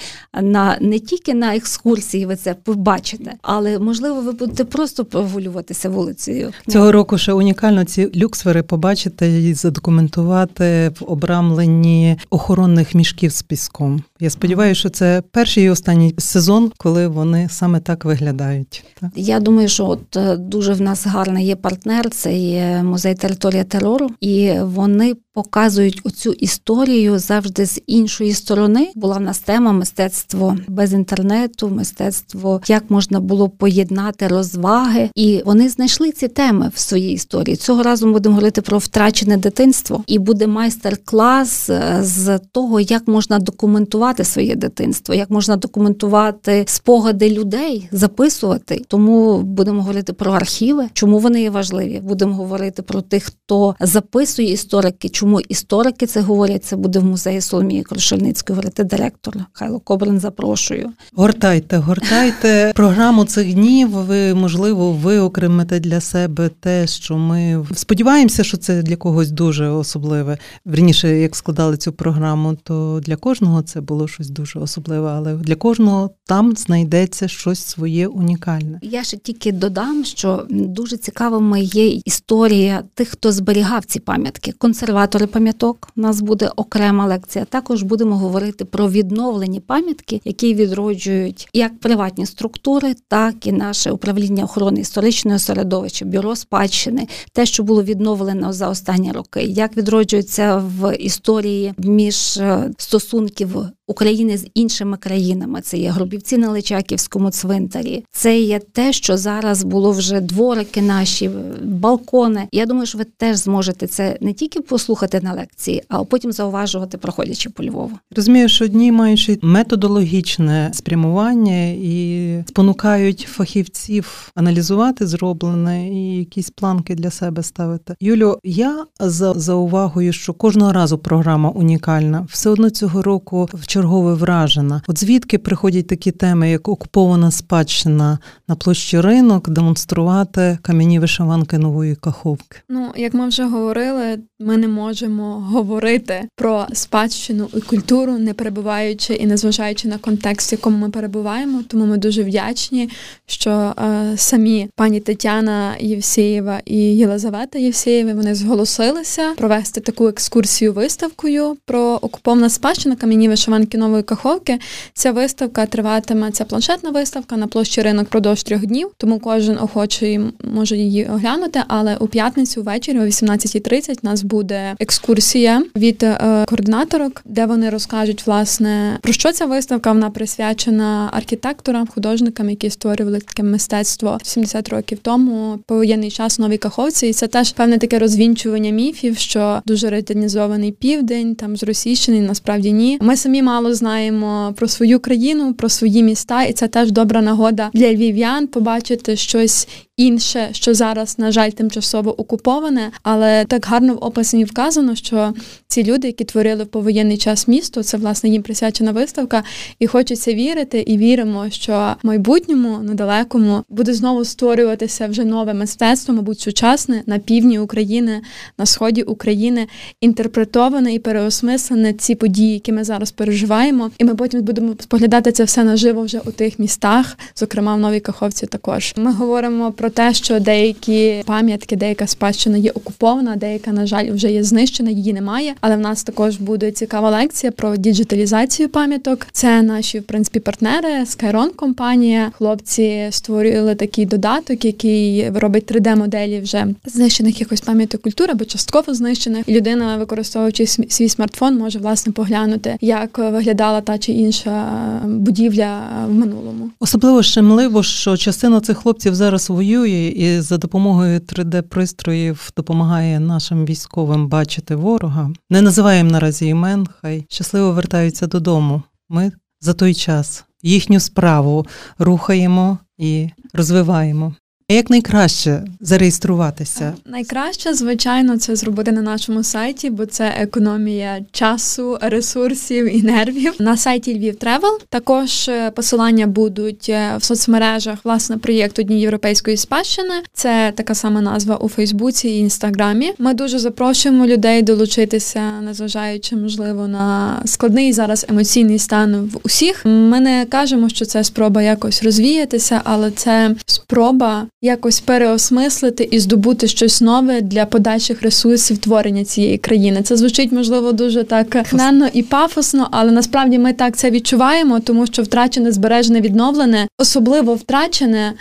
На 0.42 0.78
не 0.82 1.00
тільки 1.00 1.34
на 1.34 1.56
екскурсії 1.56 2.26
ви 2.26 2.36
це 2.36 2.54
побачите, 2.54 3.34
але 3.42 3.80
можливо, 3.80 4.22
ви 4.22 4.32
будете 4.32 4.66
просто 4.66 5.06
прогулюватися 5.06 5.90
вулицею. 5.90 6.54
Цього 6.68 6.92
року 6.92 7.18
ще 7.18 7.34
унікально 7.34 7.84
ці 7.84 8.12
люксфери 8.16 8.64
побачити 8.64 9.44
і 9.44 9.54
задокументувати 9.54 10.92
в 11.00 11.12
обрамленні 11.12 12.18
охоронних 12.30 12.96
мішків 12.96 13.32
з 13.32 13.42
піском. 13.42 14.04
Я 14.20 14.30
сподіваюся, 14.30 14.80
що 14.80 14.90
це 14.90 15.24
перший 15.32 15.64
і 15.64 15.70
останній 15.70 16.16
сезон, 16.18 16.72
коли 16.78 17.08
вони 17.08 17.50
саме 17.50 17.80
так 17.80 18.06
виглядають 18.06 18.15
виглядають. 18.16 18.84
Так? 19.02 19.12
Я 19.16 19.40
думаю, 19.40 19.68
що 19.68 19.86
от 19.86 20.18
е, 20.18 20.38
дуже 20.38 20.74
в 20.74 20.82
нас 20.82 21.06
гарний 21.06 21.46
є 21.46 21.56
партнер, 21.56 22.10
це 22.10 22.34
є 22.38 22.84
музей 22.84 23.16
територія 23.16 23.64
терору, 23.64 24.10
і 24.22 24.54
вони 24.62 25.16
показують 25.36 26.02
оцю 26.04 26.32
історію 26.32 27.20
завжди 27.20 27.66
з 27.66 27.82
іншої 27.88 28.34
сторони. 28.34 28.92
Була 28.96 29.18
в 29.18 29.22
нас 29.22 29.40
тема 29.40 29.72
мистецтво 29.72 30.58
без 30.68 30.94
інтернету, 30.94 31.70
мистецтво, 31.70 32.62
як 32.68 32.84
можна 32.90 33.20
було 33.20 33.50
поєднати 33.50 34.28
розваги, 34.28 35.10
і 35.16 35.42
вони 35.46 35.70
знайшли 35.70 36.12
ці 36.12 36.28
теми 36.28 36.72
в 36.76 36.80
своїй 36.80 37.14
історії. 37.14 37.56
Цього 37.56 37.84
разу 37.84 38.08
ми 38.08 38.14
будемо 38.14 38.36
говорити 38.36 38.62
про 38.62 38.78
втрачене 38.78 39.38
дитинство, 39.38 40.04
і 40.08 40.20
буде 40.20 40.48
майстер-клас 40.48 41.70
е, 41.70 41.98
з 42.02 42.40
того, 42.52 42.80
як 42.80 43.08
можна 43.08 43.40
документувати 43.40 44.24
своє 44.24 44.56
дитинство, 44.56 45.16
як 45.16 45.30
можна 45.30 45.58
документувати 45.58 46.66
спогади 46.68 47.30
людей, 47.30 47.88
записувати. 47.92 48.82
Тому 48.88 49.42
будемо 49.42 49.82
говорити 49.82 50.14
про 50.14 50.32
архіви, 50.32 50.88
чому 50.94 51.20
вони 51.20 51.42
є 51.42 51.50
важливі. 51.50 52.00
Будемо 52.04 52.36
говорити 52.36 52.82
про 52.82 53.02
тих, 53.02 53.24
хто 53.24 53.76
записує 53.80 54.52
історики. 54.52 55.10
Чому 55.10 55.25
історики 55.50 56.06
це 56.06 56.22
говорять? 56.22 56.66
Це 56.66 56.76
буде 56.76 57.00
в 57.00 57.04
музеї 57.04 57.42
Соломії 57.42 57.84
Крушельницької 57.84 58.56
говорити 58.56 58.84
директор. 58.84 59.34
Хайло 59.54 59.80
Кобрин 59.80 60.20
запрошую. 60.20 60.92
Гортайте, 61.14 61.78
гортайте 61.78 62.72
програму 62.76 63.26
цих 63.26 63.54
днів. 63.54 63.90
Ви 63.90 64.34
можливо 64.34 64.92
виокремите 64.92 65.80
для 65.80 66.02
себе 66.02 66.50
те, 66.60 66.88
що 66.88 67.18
ми 67.18 67.66
сподіваємося, 67.76 68.44
що 68.44 68.58
це 68.58 68.82
для 68.82 68.96
когось 68.96 69.32
дуже 69.32 69.68
особливе. 69.68 70.38
Вірніше, 70.66 71.18
як 71.20 71.36
складали 71.36 71.78
цю 71.78 71.92
програму, 71.92 72.58
то 72.64 73.02
для 73.04 73.16
кожного 73.16 73.62
це 73.62 73.82
було 73.82 74.08
щось 74.08 74.30
дуже 74.30 74.60
особливе, 74.60 75.10
але 75.10 75.34
для 75.34 75.56
кожного 75.56 76.10
там 76.26 76.56
знайдеться 76.56 77.28
щось 77.28 77.60
своє 77.60 78.08
унікальне. 78.08 78.80
Я 78.82 79.04
ще 79.04 79.18
тільки 79.18 79.52
додам, 79.52 80.06
що 80.06 80.46
дуже 80.50 80.98
цікавими 80.98 81.62
є 81.62 81.88
історія 81.88 82.84
тих, 82.94 83.10
хто 83.10 83.32
зберігав 83.32 83.86
ці 83.86 84.00
пам'ятки, 84.00 84.52
консерватор 84.52 85.15
куратори 85.16 85.28
пам'яток. 85.34 85.88
У 85.98 86.02
нас 86.02 86.22
буде 86.22 86.52
окрема 86.56 87.06
лекція. 87.06 87.46
Також 87.46 87.84
будемо 87.84 88.18
говорити 88.18 88.66
про 88.66 88.90
відновлені 88.90 89.60
пам'ятки, 89.60 90.22
які 90.26 90.54
відроджують 90.54 91.50
як 91.54 91.80
приватні 91.80 92.26
структури, 92.26 92.96
так 93.08 93.48
і 93.48 93.52
наше 93.52 93.92
управління 93.92 94.44
охорони 94.44 94.80
історичного 94.80 95.40
середовища, 95.40 96.06
бюро 96.06 96.36
спадщини, 96.36 97.08
те, 97.34 97.46
що 97.46 97.64
було 97.64 97.84
відновлено 97.84 98.54
за 98.54 98.70
останні 98.70 99.12
роки, 99.12 99.44
як 99.44 99.78
відроджується 99.78 100.64
в 100.80 100.96
історії 100.98 101.74
між 101.78 102.38
е, 102.38 102.72
стосунків 102.78 103.58
України 103.88 104.38
з 104.38 104.48
іншими 104.54 104.98
країнами. 104.98 105.62
Це 105.62 105.78
є 105.78 105.90
Грубівці 105.90 106.38
на 106.38 106.50
Личаківському 106.50 107.32
цвинтарі. 107.32 108.06
Це 108.12 108.40
є 108.40 108.60
те, 108.60 108.94
що 108.94 109.18
зараз 109.18 109.64
було 109.64 109.92
вже 109.92 110.22
дворики 110.22 110.82
наші, 110.82 111.30
балкони. 111.64 112.48
Я 112.52 112.66
думаю, 112.66 112.86
що 112.86 112.98
ви 112.98 113.04
теж 113.18 113.38
зможете 113.38 113.88
це 113.88 114.18
не 114.22 114.34
тільки 114.34 114.62
послухати 114.62 115.20
на 115.24 115.34
лекції, 115.34 115.84
а 115.88 116.04
потім 116.04 116.32
зауважувати, 116.32 116.98
проходячи 116.98 117.50
по 117.50 117.64
Львову. 117.64 117.92
Розумію, 118.16 118.50
що 118.50 118.66
одні 118.66 118.92
мають 118.92 119.40
методологічне 119.42 120.70
спрямування 120.74 121.66
і 121.68 122.44
спонукають 122.48 123.28
фахівців 123.32 124.32
аналізувати 124.36 125.08
зроблене 125.08 125.90
і 125.90 126.18
якісь 126.18 126.50
планки 126.50 126.96
для 126.96 127.12
себе 127.12 127.44
ставити. 127.44 127.96
Юлю, 128.00 128.40
я 128.44 128.86
за, 129.00 129.34
за 129.34 129.54
увагою, 129.54 130.14
що 130.14 130.34
кожного 130.34 130.74
разу 130.74 130.98
програма 130.98 131.50
унікальна. 131.50 132.28
Все 132.30 132.50
одно 132.50 132.70
цього 132.70 133.02
року 133.02 133.50
в 133.54 133.68
чергове 133.76 134.14
вражена. 134.14 134.82
От 134.88 135.00
звідки 135.00 135.38
приходять 135.38 135.88
такі 135.88 136.12
теми, 136.12 136.50
як 136.50 136.68
окупована 136.68 137.32
спадщина 137.32 138.20
на 138.48 138.56
площі 138.56 139.02
ринок, 139.02 139.50
демонструвати 139.50 140.58
кам'яні 140.62 141.00
вишиванки 141.00 141.58
нової 141.58 141.96
каховки? 141.96 142.58
Ну 142.70 142.92
як 142.96 143.14
ми 143.14 143.28
вже 143.28 143.44
говорили, 143.44 144.20
ми 144.40 144.58
не 144.58 144.68
можемо 144.68 145.24
говорити 145.40 146.28
про 146.36 146.68
спадщину 146.74 147.48
і 147.54 147.62
культуру, 147.62 148.18
не 148.18 148.34
перебуваючи 148.34 149.14
і 149.14 149.26
не 149.26 149.38
зважаючи 149.38 149.88
на 149.88 149.98
контекст, 149.98 150.52
в 150.52 150.54
якому 150.54 150.78
ми 150.78 150.90
перебуваємо. 150.90 151.64
Тому 151.68 151.86
ми 151.86 151.98
дуже 151.98 152.24
вдячні, 152.24 152.90
що 153.26 153.52
е, 153.52 154.14
самі 154.18 154.70
пані 154.76 155.00
Тетяна 155.00 155.76
Євсеєва 155.80 156.62
і 156.66 156.78
Єлизавета 156.78 157.60
Євсеєва 157.60 158.14
вони 158.14 158.36
зголосилися 158.36 159.34
провести 159.38 159.82
таку 159.82 160.08
екскурсію 160.08 160.74
виставкою 160.74 161.58
про 161.66 162.00
окупована 162.02 162.50
спадщина 162.50 162.96
кам'яні 162.96 163.30
вишиванки 163.30 163.65
нової 163.74 164.04
Каховки. 164.04 164.60
Ця 164.94 165.12
виставка 165.12 165.66
триватиме 165.66 166.32
ця 166.32 166.46
планшетна 166.46 166.90
виставка 166.90 167.38
на 167.38 167.48
площі 167.48 167.82
ринок 167.82 168.08
продовж 168.08 168.44
трьох 168.44 168.66
днів, 168.66 168.92
тому 168.98 169.20
кожен 169.20 169.58
охочий 169.58 170.20
може 170.54 170.78
її 170.78 171.06
оглянути. 171.06 171.62
Але 171.68 171.98
у 171.98 172.08
п'ятницю 172.08 172.62
ввечері, 172.62 173.00
о 173.00 173.02
18.30 173.02 173.92
у 174.04 174.08
нас 174.08 174.24
буде 174.24 174.76
екскурсія 174.80 175.64
від 175.76 176.04
е, 176.04 176.46
координаторок, 176.48 177.22
де 177.26 177.46
вони 177.46 177.70
розкажуть 177.70 178.28
власне 178.28 178.98
про 179.02 179.14
що 179.14 179.32
ця 179.32 179.46
виставка. 179.46 179.92
Вона 179.92 180.10
присвячена 180.10 181.10
архітекторам, 181.14 181.88
художникам, 181.88 182.50
які 182.50 182.70
створювали 182.70 183.20
таке 183.20 183.44
мистецтво 183.44 184.18
70 184.24 184.70
років 184.70 185.00
тому, 185.02 185.60
повоєнний 185.66 186.12
час 186.12 186.40
в 186.40 186.42
новій 186.42 186.58
каховці. 186.58 187.08
І 187.08 187.14
це 187.14 187.28
теж 187.28 187.52
певне 187.52 187.78
таке 187.78 188.00
розвінчування 188.00 188.70
міфів, 188.70 189.18
що 189.18 189.62
дуже 189.66 189.90
ретинізований 189.90 190.72
південь, 190.72 191.36
там 191.36 191.58
зросійщений, 191.58 192.22
насправді 192.22 192.72
ні. 192.72 192.98
Ми 193.02 193.18
самі 193.18 193.42
мали 193.42 193.55
мало 193.56 193.74
знаємо 193.74 194.54
про 194.58 194.68
свою 194.68 195.00
країну, 195.00 195.54
про 195.54 195.70
свої 195.70 196.04
міста, 196.04 196.44
і 196.44 196.54
це 196.54 196.68
теж 196.68 196.92
добра 196.92 197.22
нагода 197.22 197.70
для 197.74 197.94
львів'ян 197.94 198.48
побачити 198.48 199.16
щось 199.16 199.68
інше, 199.98 200.50
що 200.52 200.74
зараз, 200.74 201.20
на 201.20 201.32
жаль, 201.32 201.50
тимчасово 201.50 202.22
окуповане, 202.22 202.92
але 203.04 203.46
так 203.46 203.66
гарно 203.66 203.94
в 203.94 203.98
описі 204.04 204.44
вказано, 204.44 204.96
що 204.96 205.34
ці 205.68 205.84
люди, 205.84 206.08
які 206.08 206.24
творили 206.24 206.64
в 206.64 206.68
повоєнний 206.68 207.18
час 207.18 207.48
місто, 207.48 207.84
це 207.84 207.98
власне 207.98 208.30
їм 208.30 208.44
присвячена 208.44 208.92
виставка, 208.92 209.44
і 209.80 209.88
хочеться 209.88 210.34
вірити, 210.34 210.80
і 210.80 210.98
віримо, 210.98 211.50
що 211.50 211.96
в 212.04 212.08
майбутньому 212.08 212.78
недалекому 212.78 213.64
буде 213.70 213.94
знову 213.94 214.26
створюватися 214.26 215.08
вже 215.08 215.26
нове 215.26 215.54
мистецтво, 215.54 216.14
мабуть, 216.14 216.40
сучасне 216.40 217.04
на 217.06 217.20
півдні 217.20 217.60
України, 217.60 218.22
на 218.58 218.66
сході 218.66 219.02
України, 219.02 219.68
інтерпретоване 220.02 220.94
і 220.94 221.00
переосмислене 221.00 221.94
ці 221.94 222.16
події, 222.16 222.54
які 222.54 222.72
ми 222.72 222.84
зараз 222.84 223.12
переживаємо, 223.12 223.92
і 223.98 224.04
ми 224.04 224.16
потім 224.16 224.42
будемо 224.42 224.76
споглядати 224.80 225.32
це 225.32 225.44
все 225.44 225.64
наживо 225.64 226.02
вже 226.02 226.20
у 226.26 226.32
тих 226.32 226.60
містах, 226.60 227.18
зокрема 227.36 227.76
в 227.76 227.80
Новій 227.80 228.00
Каховці. 228.00 228.46
Також 228.46 228.94
ми 228.98 229.14
говоримо 229.14 229.72
про 229.72 229.85
те, 229.90 230.14
що 230.14 230.40
деякі 230.40 231.24
пам'ятки, 231.26 231.76
деяка 231.76 232.08
спадщина 232.08 232.58
є 232.58 232.72
окупована, 232.72 233.36
деяка, 233.36 233.72
на 233.72 233.86
жаль, 233.86 234.12
вже 234.12 234.32
є 234.32 234.44
знищена, 234.44 234.92
її 234.92 235.14
немає. 235.14 235.54
Але 235.62 235.76
в 235.76 235.80
нас 235.80 236.04
також 236.04 236.38
буде 236.38 236.72
цікава 236.72 237.10
лекція 237.10 237.52
про 237.52 237.78
діджиталізацію 237.78 238.70
пам'яток. 238.70 239.28
Це 239.32 239.62
наші 239.62 240.00
в 240.00 240.04
принципі 240.04 240.40
партнери 240.40 241.04
Skyron 241.04 241.50
компанія. 241.56 242.32
Хлопці 242.38 243.08
створили 243.10 243.76
такий 243.76 244.06
додаток, 244.06 244.66
який 244.66 245.30
робить 245.30 245.72
3D-моделі 245.72 246.42
вже 246.42 246.68
знищених 246.86 247.40
якось 247.40 247.62
пам'яток 247.62 248.02
культури 248.02 248.32
або 248.32 248.46
частково 248.46 248.94
знищених. 248.94 249.44
І 249.48 249.54
людина, 249.54 249.98
використовуючи 249.98 250.68
свій 250.68 251.10
смартфон, 251.10 251.58
може 251.58 251.80
власне 251.80 252.12
поглянути, 252.12 252.78
як 252.82 253.18
виглядала 253.18 253.82
та 253.82 253.98
чи 253.98 254.12
інша 254.12 254.72
будівля 255.06 255.80
в 256.08 256.14
минулому. 256.14 256.70
Особливо 256.80 257.24
щемливо, 257.24 257.84
що 257.84 258.18
частина 258.18 258.62
цих 258.62 258.78
хлопців 258.78 259.16
зараз 259.16 259.50
воює 259.50 259.75
і 259.84 260.42
за 260.42 260.58
допомогою 260.58 261.20
3D-пристроїв 261.20 262.52
допомагає 262.58 263.20
нашим 263.20 263.66
військовим 263.66 264.28
бачити 264.28 264.76
ворога. 264.76 265.32
Не 265.50 265.62
називаємо 265.62 266.12
наразі 266.12 266.48
імен, 266.48 266.88
хай 267.02 267.26
щасливо 267.30 267.72
вертаються 267.72 268.28
додому. 268.28 268.82
Ми 269.10 269.32
за 269.62 269.74
той 269.74 269.94
час 269.94 270.46
їхню 270.64 271.00
справу 271.00 271.66
рухаємо 272.00 272.78
і 272.98 273.30
розвиваємо. 273.54 274.36
Як 274.70 274.90
найкраще 274.90 275.64
зареєструватися? 275.82 276.94
Найкраще, 277.06 277.74
звичайно, 277.74 278.38
це 278.38 278.56
зробити 278.56 278.92
на 278.92 279.02
нашому 279.02 279.44
сайті, 279.44 279.90
бо 279.90 280.06
це 280.06 280.34
економія 280.40 281.20
часу, 281.32 281.98
ресурсів 282.02 282.96
і 282.96 283.02
нервів. 283.02 283.54
На 283.60 283.78
сайті 283.78 284.20
Львів 284.20 284.36
Тревел 284.36 284.80
також 284.90 285.50
е, 285.50 285.72
посилання 285.72 286.28
будуть 286.28 286.90
е, 286.90 287.18
в 287.18 287.24
соцмережах 287.24 288.00
власне 288.04 288.38
проєкту 288.38 288.84
Дні 288.84 289.02
європейської 289.02 289.58
спадщини. 289.58 290.14
Це 290.34 290.74
така 290.76 290.96
сама 290.96 291.22
назва 291.22 291.56
у 291.56 291.70
Фейсбуці 291.70 292.28
і 292.30 292.40
Інстаграмі. 292.40 293.14
Ми 293.18 293.34
дуже 293.34 293.60
запрошуємо 293.60 294.26
людей 294.26 294.62
долучитися, 294.62 295.52
незважаючи 295.62 296.36
можливо 296.36 296.88
на 296.88 297.42
складний 297.46 297.94
зараз 297.94 298.26
емоційний 298.30 298.80
стан 298.80 299.32
в 299.34 299.40
усіх. 299.44 299.86
Ми 299.86 300.20
не 300.20 300.46
кажемо, 300.50 300.90
що 300.90 301.06
це 301.06 301.24
спроба 301.24 301.62
якось 301.62 302.04
розвіятися, 302.04 302.82
але 302.84 303.12
це 303.12 303.56
спроба 303.66 304.48
якось 304.62 305.00
переосмислити 305.00 306.08
і 306.12 306.20
здобути 306.20 306.68
щось 306.68 307.02
нове 307.02 307.42
для 307.42 307.66
подальших 307.66 308.22
ресурсів 308.22 308.78
творення 308.78 309.26
цієї 309.26 309.58
країни. 309.58 310.02
Це 310.04 310.18
звучить 310.18 310.52
можливо 310.52 310.92
дуже 310.92 311.24
так 311.24 311.68
хненно 311.68 312.08
і 312.14 312.24
пафосно, 312.24 312.88
але 312.92 313.12
насправді 313.12 313.60
ми 313.60 313.74
так 313.74 313.98
це 313.98 314.12
відчуваємо, 314.12 314.80
тому 314.80 315.08
що 315.08 315.24
втрачене 315.24 315.72
збережене 315.72 316.22
відновлене, 316.22 316.88
особливо 316.98 317.56
втрачене 317.56 318.34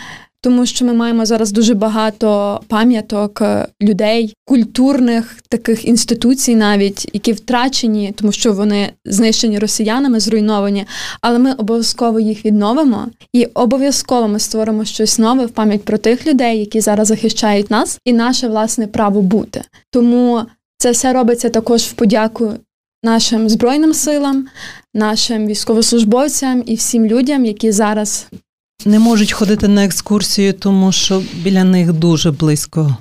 тому 0.45 0.65
що 0.65 0.85
ми 0.85 0.93
маємо 0.93 1.25
зараз 1.25 1.51
дуже 1.51 1.73
багато 1.73 2.59
пам'яток 2.67 3.41
е, 3.41 3.67
людей, 3.81 4.33
культурних 4.45 5.37
таких 5.49 5.85
інституцій, 5.85 6.55
навіть 6.55 7.09
які 7.13 7.33
втрачені, 7.33 8.13
тому 8.15 8.31
що 8.31 8.53
вони 8.53 8.89
знищені 9.05 9.59
росіянами, 9.59 10.19
зруйновані. 10.19 10.85
Але 11.21 11.39
ми 11.39 11.53
обов'язково 11.53 12.19
їх 12.19 12.45
відновимо 12.45 13.07
і 13.33 13.45
обов'язково 13.45 14.27
ми 14.27 14.39
створимо 14.39 14.85
щось 14.85 15.19
нове 15.19 15.45
в 15.45 15.49
пам'ять 15.49 15.83
про 15.83 15.97
тих 15.97 16.27
людей, 16.27 16.59
які 16.59 16.81
зараз 16.81 17.07
захищають 17.07 17.71
нас, 17.71 17.99
і 18.05 18.13
наше 18.13 18.47
власне 18.47 18.87
право 18.87 19.21
бути. 19.21 19.61
Тому 19.91 20.41
це 20.77 20.91
все 20.91 21.13
робиться 21.13 21.49
також 21.49 21.81
в 21.81 21.93
подяку. 21.93 22.53
Нашим 23.03 23.49
збройним 23.49 23.93
силам, 23.93 24.47
нашим 24.93 25.47
військовослужбовцям 25.47 26.63
і 26.65 26.75
всім 26.75 27.05
людям, 27.05 27.45
які 27.45 27.71
зараз 27.71 28.27
не 28.85 28.99
можуть 28.99 29.31
ходити 29.31 29.67
на 29.67 29.85
екскурсію, 29.85 30.53
тому 30.53 30.91
що 30.91 31.23
біля 31.33 31.63
них 31.63 31.93
дуже 31.93 32.31
близько 32.31 32.97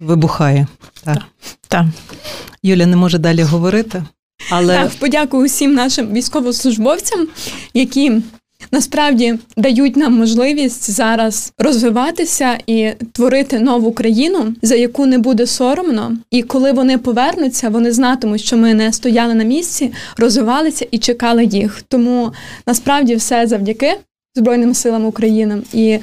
вибухає. 0.00 0.66
Так. 1.04 1.22
Так. 1.68 1.86
Юля 2.62 2.86
не 2.86 2.96
може 2.96 3.18
далі 3.18 3.42
говорити. 3.42 4.04
Але 4.50 4.76
так, 4.76 4.90
подяку 4.90 5.38
усім 5.38 5.74
нашим 5.74 6.12
військовослужбовцям, 6.12 7.28
які 7.74 8.22
насправді 8.72 9.38
дають 9.56 9.96
нам 9.96 10.12
можливість 10.12 10.90
зараз 10.90 11.52
розвиватися 11.58 12.58
і 12.66 12.92
творити 13.12 13.60
нову 13.60 13.92
країну, 13.92 14.54
за 14.62 14.74
яку 14.74 15.06
не 15.06 15.18
буде 15.18 15.46
соромно. 15.46 16.16
І 16.30 16.42
коли 16.42 16.72
вони 16.72 16.98
повернуться, 16.98 17.68
вони 17.68 17.92
знатимуть, 17.92 18.40
що 18.40 18.56
ми 18.56 18.74
не 18.74 18.92
стояли 18.92 19.34
на 19.34 19.44
місці, 19.44 19.92
розвивалися 20.16 20.86
і 20.90 20.98
чекали 20.98 21.44
їх. 21.44 21.82
Тому 21.88 22.32
насправді 22.66 23.16
все 23.16 23.46
завдяки 23.46 23.96
Збройним 24.34 24.74
силам 24.74 25.04
України 25.04 25.62
і 25.72 25.98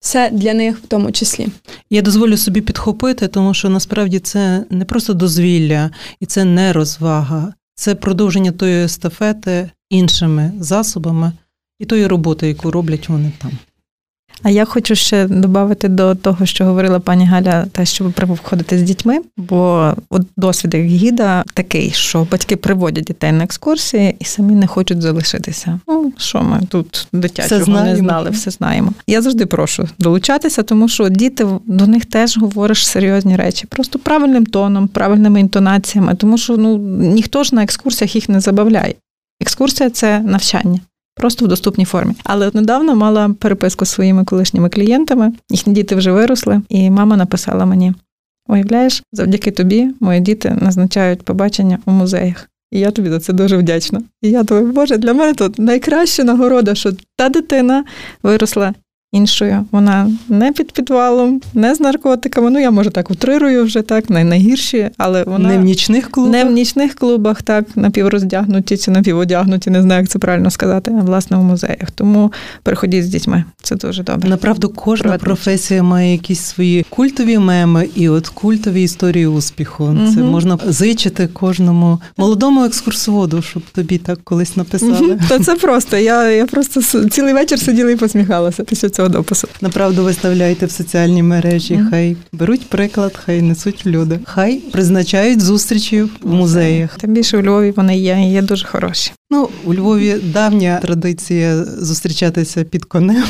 все 0.00 0.30
для 0.30 0.54
них 0.54 0.78
в 0.78 0.86
тому 0.86 1.12
числі. 1.12 1.48
Я 1.90 2.02
дозволю 2.02 2.36
собі 2.36 2.60
підхопити, 2.60 3.28
тому 3.28 3.54
що 3.54 3.68
насправді 3.68 4.18
це 4.18 4.64
не 4.70 4.84
просто 4.84 5.14
дозвілля 5.14 5.90
і 6.20 6.26
це 6.26 6.44
не 6.44 6.72
розвага, 6.72 7.54
це 7.74 7.94
продовження 7.94 8.52
тої 8.52 8.84
естафети 8.84 9.70
іншими 9.90 10.52
засобами 10.60 11.32
і 11.78 11.84
тої 11.84 12.06
роботи, 12.06 12.48
яку 12.48 12.70
роблять 12.70 13.08
вони 13.08 13.32
там. 13.38 13.50
А 14.42 14.50
я 14.50 14.64
хочу 14.64 14.94
ще 14.94 15.26
додати 15.26 15.88
до 15.88 16.14
того, 16.14 16.46
що 16.46 16.64
говорила 16.64 17.00
пані 17.00 17.26
Галя, 17.26 17.66
те, 17.72 17.84
що 17.84 18.04
ви 18.04 18.10
приходите 18.10 18.78
з 18.78 18.82
дітьми, 18.82 19.18
бо 19.36 19.92
от 20.10 20.22
досвід 20.36 20.74
як 20.74 20.84
гіда 20.84 21.44
такий, 21.54 21.90
що 21.90 22.26
батьки 22.30 22.56
приводять 22.56 23.04
дітей 23.04 23.32
на 23.32 23.44
екскурсії 23.44 24.16
і 24.18 24.24
самі 24.24 24.54
не 24.54 24.66
хочуть 24.66 25.02
залишитися. 25.02 25.80
Ну 25.88 26.12
що 26.16 26.42
ми 26.42 26.60
тут 26.68 27.08
дитячого 27.12 27.80
не 27.80 27.96
знали, 27.96 28.30
все 28.30 28.50
знаємо. 28.50 28.92
Я 29.06 29.22
завжди 29.22 29.46
прошу 29.46 29.88
долучатися, 29.98 30.62
тому 30.62 30.88
що 30.88 31.08
діти 31.08 31.46
до 31.66 31.86
них 31.86 32.04
теж 32.04 32.38
говориш 32.38 32.86
серйозні 32.86 33.36
речі, 33.36 33.66
просто 33.66 33.98
правильним 33.98 34.46
тоном, 34.46 34.88
правильними 34.88 35.40
інтонаціями, 35.40 36.14
тому 36.14 36.38
що 36.38 36.56
ну 36.56 36.78
ніхто 36.98 37.44
ж 37.44 37.54
на 37.54 37.62
екскурсіях 37.62 38.14
їх 38.14 38.28
не 38.28 38.40
забавляє. 38.40 38.94
Екскурсія 39.40 39.90
це 39.90 40.20
навчання 40.20 40.80
просто 41.22 41.44
в 41.44 41.48
доступній 41.48 41.84
формі. 41.84 42.14
Але 42.24 42.46
от 42.46 42.54
недавно 42.54 42.96
мала 42.96 43.34
переписку 43.38 43.84
з 43.84 43.88
своїми 43.88 44.24
колишніми 44.24 44.68
клієнтами, 44.68 45.32
їхні 45.50 45.72
діти 45.72 45.94
вже 45.94 46.12
виросли, 46.12 46.60
і 46.68 46.90
мама 46.90 47.16
написала 47.16 47.66
мені: 47.66 47.94
уявляєш, 48.48 49.02
завдяки 49.12 49.50
тобі 49.50 49.90
мої 50.00 50.20
діти 50.20 50.56
назначають 50.60 51.22
побачення 51.22 51.78
у 51.86 51.90
музеях. 51.90 52.48
І 52.70 52.78
я 52.78 52.90
тобі 52.90 53.08
за 53.08 53.20
це 53.20 53.32
дуже 53.32 53.56
вдячна. 53.56 54.02
І 54.22 54.30
я 54.30 54.42
думаю, 54.42 54.72
Боже, 54.72 54.96
для 54.96 55.14
мене 55.14 55.34
тут 55.34 55.58
найкраща 55.58 56.24
нагорода, 56.24 56.74
що 56.74 56.92
та 57.16 57.28
дитина 57.28 57.84
виросла 58.22 58.74
іншою. 59.12 59.64
Вона 59.70 60.10
не 60.28 60.52
під 60.52 60.72
підвалом, 60.72 61.40
не 61.54 61.74
з 61.74 61.80
наркотиками. 61.80 62.50
Ну 62.50 62.60
я 62.60 62.70
може 62.70 62.90
так 62.90 63.10
утрирую 63.10 63.64
вже 63.64 63.82
так, 63.82 64.10
не 64.10 64.24
найгірші, 64.24 64.90
але 64.98 65.24
вона 65.24 65.48
не 65.48 65.58
в 65.58 65.60
нічних 65.60 66.10
клубах. 66.10 66.32
Не 66.32 66.44
в 66.44 66.52
нічних 66.52 66.94
клубах, 66.94 67.42
так 67.42 67.64
напівроздягнуті 67.76 68.76
чи 68.76 68.90
напіводягнуті, 68.90 69.70
не 69.70 69.82
знаю, 69.82 70.00
як 70.00 70.10
це 70.10 70.18
правильно 70.18 70.50
сказати, 70.50 70.92
а 71.00 71.02
власне 71.02 71.36
в 71.36 71.42
музеях. 71.42 71.90
Тому 71.94 72.32
приходіть 72.62 73.04
з 73.04 73.08
дітьми. 73.08 73.44
Це 73.62 73.76
дуже 73.76 74.02
добре. 74.02 74.28
Направду, 74.28 74.68
кожна 74.68 75.02
Приватно. 75.02 75.24
професія 75.24 75.82
має 75.82 76.12
якісь 76.12 76.40
свої 76.40 76.86
культові 76.88 77.38
меми 77.38 77.88
і 77.94 78.08
от 78.08 78.28
культові 78.28 78.82
історії 78.82 79.26
успіху. 79.26 79.84
Угу. 79.84 80.12
Це 80.14 80.20
можна 80.20 80.58
зичити 80.66 81.26
кожному 81.26 81.98
молодому 82.16 82.64
екскурсоводу, 82.64 83.42
щоб 83.42 83.62
тобі 83.74 83.98
так 83.98 84.18
колись 84.24 84.56
написали. 84.56 85.18
Та 85.28 85.38
це 85.38 85.54
просто. 85.54 85.96
Я 85.96 86.30
я 86.30 86.46
просто 86.46 87.08
цілий 87.08 87.34
вечір 87.34 87.58
сиділа 87.58 87.90
і 87.90 87.96
посміхалася 87.96 88.64
після 88.64 88.90
цього 88.90 89.01
цього 89.02 89.08
допису. 89.08 89.48
Направду 89.60 90.04
виставляйте 90.04 90.66
в 90.66 90.70
соціальні 90.70 91.22
мережі. 91.22 91.74
Mm-hmm. 91.74 91.90
Хай 91.90 92.16
беруть 92.32 92.68
приклад, 92.68 93.20
хай 93.24 93.42
несуть 93.42 93.86
люди. 93.86 94.20
Хай 94.24 94.56
призначають 94.56 95.40
зустрічі 95.40 96.02
в 96.02 96.10
музеях. 96.24 96.96
Тим 96.98 97.14
більше 97.14 97.38
у 97.38 97.42
Львові 97.42 97.70
вони 97.76 97.98
є, 97.98 98.18
і 98.20 98.32
є 98.32 98.42
дуже 98.42 98.66
хороші. 98.66 99.12
Ну, 99.32 99.48
у 99.64 99.74
Львові 99.74 100.16
давня 100.22 100.78
традиція 100.82 101.64
зустрічатися 101.64 102.64
під 102.64 102.84
конем. 102.84 103.24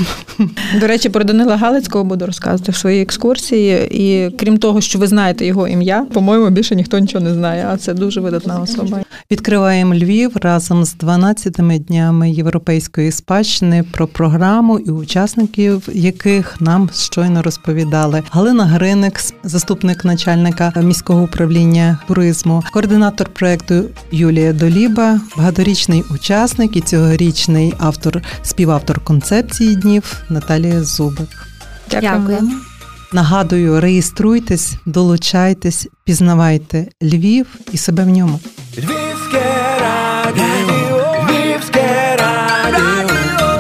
До 0.80 0.86
речі, 0.86 1.08
про 1.08 1.24
Данила 1.24 1.56
Галицького 1.56 2.04
буду 2.04 2.26
розказувати 2.26 2.72
в 2.72 2.76
своїй 2.76 3.02
екскурсії. 3.02 3.88
І 3.90 4.30
крім 4.30 4.58
того, 4.58 4.80
що 4.80 4.98
ви 4.98 5.06
знаєте 5.06 5.46
його 5.46 5.68
ім'я, 5.68 6.06
по-моєму, 6.12 6.50
більше 6.50 6.76
ніхто 6.76 6.98
нічого 6.98 7.24
не 7.24 7.34
знає. 7.34 7.66
А 7.70 7.76
це 7.76 7.94
дуже 7.94 8.20
видатна 8.20 8.60
особа. 8.60 9.00
Відкриваємо 9.30 9.94
Львів 9.94 10.36
разом 10.36 10.84
з 10.84 10.96
12-ми 10.96 11.78
днями 11.78 12.30
європейської 12.30 13.12
спадщини 13.12 13.84
про 13.92 14.06
програму 14.06 14.78
і 14.78 14.90
учасників, 14.90 15.88
яких 15.92 16.60
нам 16.60 16.90
щойно 16.94 17.42
розповідали. 17.42 18.22
Галина 18.30 18.64
Гриник, 18.64 19.20
заступник 19.44 20.04
начальника 20.04 20.72
міського 20.82 21.22
управління 21.22 21.98
туризму, 22.08 22.62
координатор 22.72 23.28
проекту 23.28 23.84
Юлія 24.12 24.52
Доліба, 24.52 25.20
багаторічний 25.92 26.04
учасник 26.10 26.76
і 26.76 26.80
цьогорічний 26.80 27.74
автор, 27.78 28.22
співавтор 28.42 29.00
концепції 29.00 29.76
днів 29.76 30.22
Наталія 30.28 30.84
Зубик. 30.84 31.28
Дякуємо. 31.90 32.52
Нагадую, 33.12 33.80
реєструйтесь, 33.80 34.74
долучайтесь, 34.86 35.88
пізнавайте 36.04 36.86
Львів 37.02 37.46
і 37.72 37.76
себе 37.76 38.04
в 38.04 38.08
ньому. 38.08 38.40
Львівське 38.78 39.78
радіо, 39.80 41.26
Львівське 41.28 42.16
радіо, 42.18 43.08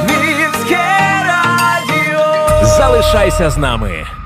Львівське 0.04 0.84
радіо. 1.26 2.66
Залишайся 2.78 3.50
з 3.50 3.58
нами. 3.58 4.21